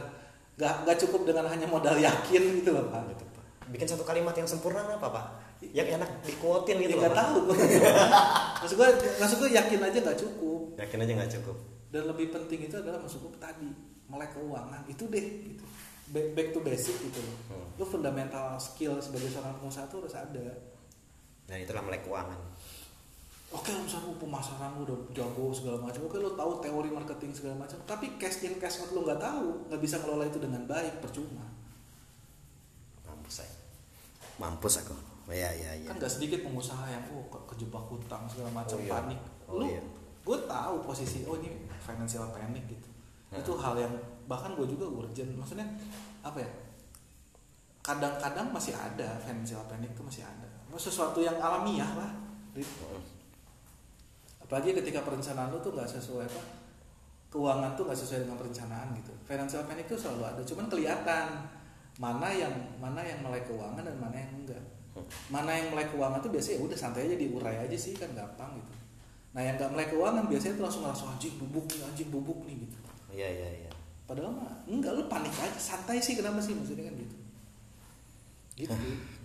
[0.60, 3.16] nggak nggak cukup dengan hanya modal yakin gitu loh pak.
[3.16, 3.72] Gitu, Pak.
[3.72, 5.26] bikin satu kalimat yang sempurna apa pak
[5.64, 7.56] yang enak dikuotin gitu ya nggak tahu gue
[8.60, 8.90] maksud gue
[9.24, 10.62] maksud gue yakin aja nggak cukup.
[10.84, 11.58] Yakin aja nggak cukup.
[11.96, 13.70] Dan lebih penting itu adalah maksud gue tadi
[14.12, 14.84] melek keuangan.
[14.92, 15.64] Itu deh gitu
[16.10, 17.20] back, to basic gitu.
[17.20, 17.68] Loh Hmm.
[17.72, 20.46] itu fundamental skill sebagai seorang pengusaha itu harus ada.
[21.44, 22.40] Dan itulah melek keuangan.
[23.50, 27.30] Oke lo misalnya lu pemasaran lu udah jago segala macam oke lo tahu teori marketing
[27.32, 30.66] segala macam tapi cash in cash out lo nggak tahu nggak bisa ngelola itu dengan
[30.66, 31.46] baik percuma.
[33.04, 33.54] Mampus saya.
[34.36, 34.98] Mampus aku.
[35.24, 35.88] Oh, iya iya iya.
[35.88, 38.92] Kan nggak sedikit pengusaha yang oh ke- kejebak hutang segala macam Oh, iya.
[38.92, 39.20] panik.
[39.46, 39.82] Oh, lu iya.
[40.24, 42.90] gue tahu posisi oh ini financial panic gitu.
[43.30, 43.38] Nah.
[43.38, 43.94] itu hal yang
[44.26, 45.68] bahkan gue juga urgent maksudnya
[46.24, 46.50] apa ya
[47.84, 50.48] kadang-kadang masih ada financial panic itu masih ada.
[50.80, 52.12] Sesuatu yang alamiah lah.
[54.40, 56.42] Apalagi ketika perencanaan lu tuh nggak sesuai apa
[57.28, 59.12] keuangan tuh nggak sesuai dengan perencanaan gitu.
[59.28, 61.26] Financial panic tuh selalu ada cuman kelihatan
[62.00, 64.64] mana yang mana yang melek keuangan dan mana yang enggak.
[65.28, 68.56] Mana yang melek keuangan tuh biasanya ya udah santai aja diurai aja sih kan gampang
[68.58, 68.74] gitu.
[69.36, 72.56] Nah yang nggak melek keuangan biasanya tuh langsung langsung anjing bubuk nih anjing bubuk nih
[72.64, 72.78] gitu.
[73.14, 73.73] Iya iya iya
[74.14, 77.18] padahal mah enggak lu panik aja santai sih kenapa sih maksudnya kan gitu.
[78.54, 78.74] Gitu.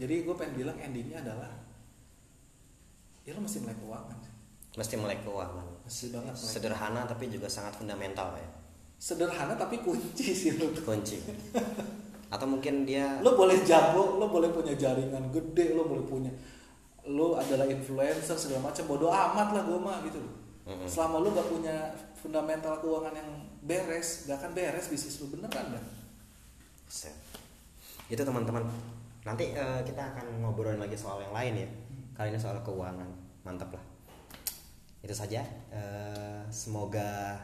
[0.00, 1.52] Jadi gue pengen bilang endingnya adalah
[3.28, 4.16] ya lu mesti melek keuangan.
[4.80, 5.66] Mesti melek keuangan.
[5.84, 8.48] Mesti banget melek sederhana tapi juga sangat fundamental ya.
[8.96, 11.20] Sederhana tapi kunci sih lu kunci.
[12.32, 16.32] Atau mungkin dia lo boleh jago lo boleh punya jaringan gede lo boleh punya
[17.04, 20.84] lo adalah influencer segala macam bodoh amat lah gue mah gitu loh Mm-mm.
[20.84, 21.76] selama lo gak punya
[22.12, 23.30] fundamental keuangan yang
[23.64, 25.64] beres gak akan beres bisnis lo bener kan?
[26.84, 27.16] Set.
[28.12, 28.68] Itu teman-teman.
[29.24, 31.68] Nanti eh, kita akan ngobrolin lagi soal yang lain ya.
[32.16, 33.08] Kali ini soal keuangan.
[33.44, 33.84] Mantap lah.
[35.00, 35.40] Itu saja.
[35.72, 37.40] Eh, semoga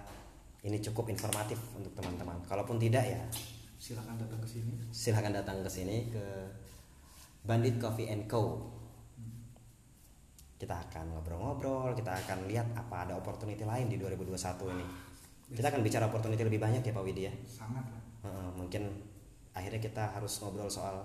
[0.65, 2.41] ini cukup informatif untuk teman-teman.
[2.49, 3.21] Kalaupun tidak ya,
[3.85, 6.25] silakan datang ke sini silahkan datang ke sini ke
[7.45, 8.73] Bandit Coffee and Co.
[10.55, 14.35] Kita akan ngobrol-ngobrol, kita akan lihat apa ada opportunity lain di 2021
[14.71, 14.87] ini.
[15.51, 17.33] Kita akan bicara opportunity lebih banyak ya Pak Widi ya.
[17.45, 18.83] sangat lah Heeh, mungkin
[19.53, 21.05] akhirnya kita harus ngobrol soal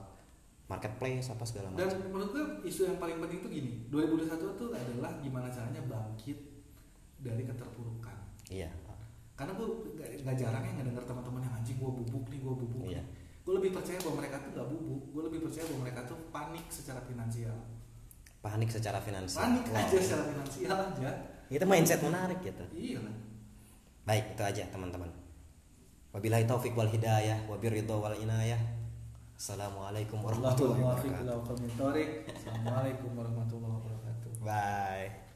[0.66, 2.00] marketplace apa segala dan macam.
[2.08, 6.38] menurut gue isu yang paling penting tuh gini 2021 tuh adalah gimana caranya bangkit
[7.18, 8.70] dari keterpurukan Iya.
[9.34, 12.86] karena gue gak, gak jarang ya ngedenger teman-teman yang anjing gue bubuk nih gue bubuk
[12.86, 13.04] Iya.
[13.44, 16.66] gue lebih percaya bahwa mereka tuh gak bubuk gue lebih percaya bahwa mereka tuh panik
[16.70, 17.58] secara finansial
[18.40, 19.44] panik secara finansial.
[19.44, 19.80] Panik wow.
[19.80, 21.12] aja secara finansial aja.
[21.50, 22.64] Ya, itu mindset menarik gitu.
[22.76, 23.00] Iya
[24.10, 25.06] baik itu aja teman-teman.
[26.10, 28.58] Wabillahi taufik wal hidayah wabir ridho wal inayah.
[29.38, 31.62] Assalamualaikum warahmatullahi wabarakatuh.
[32.34, 34.32] Assalamualaikum warahmatullahi wabarakatuh.
[34.50, 35.29] Bye.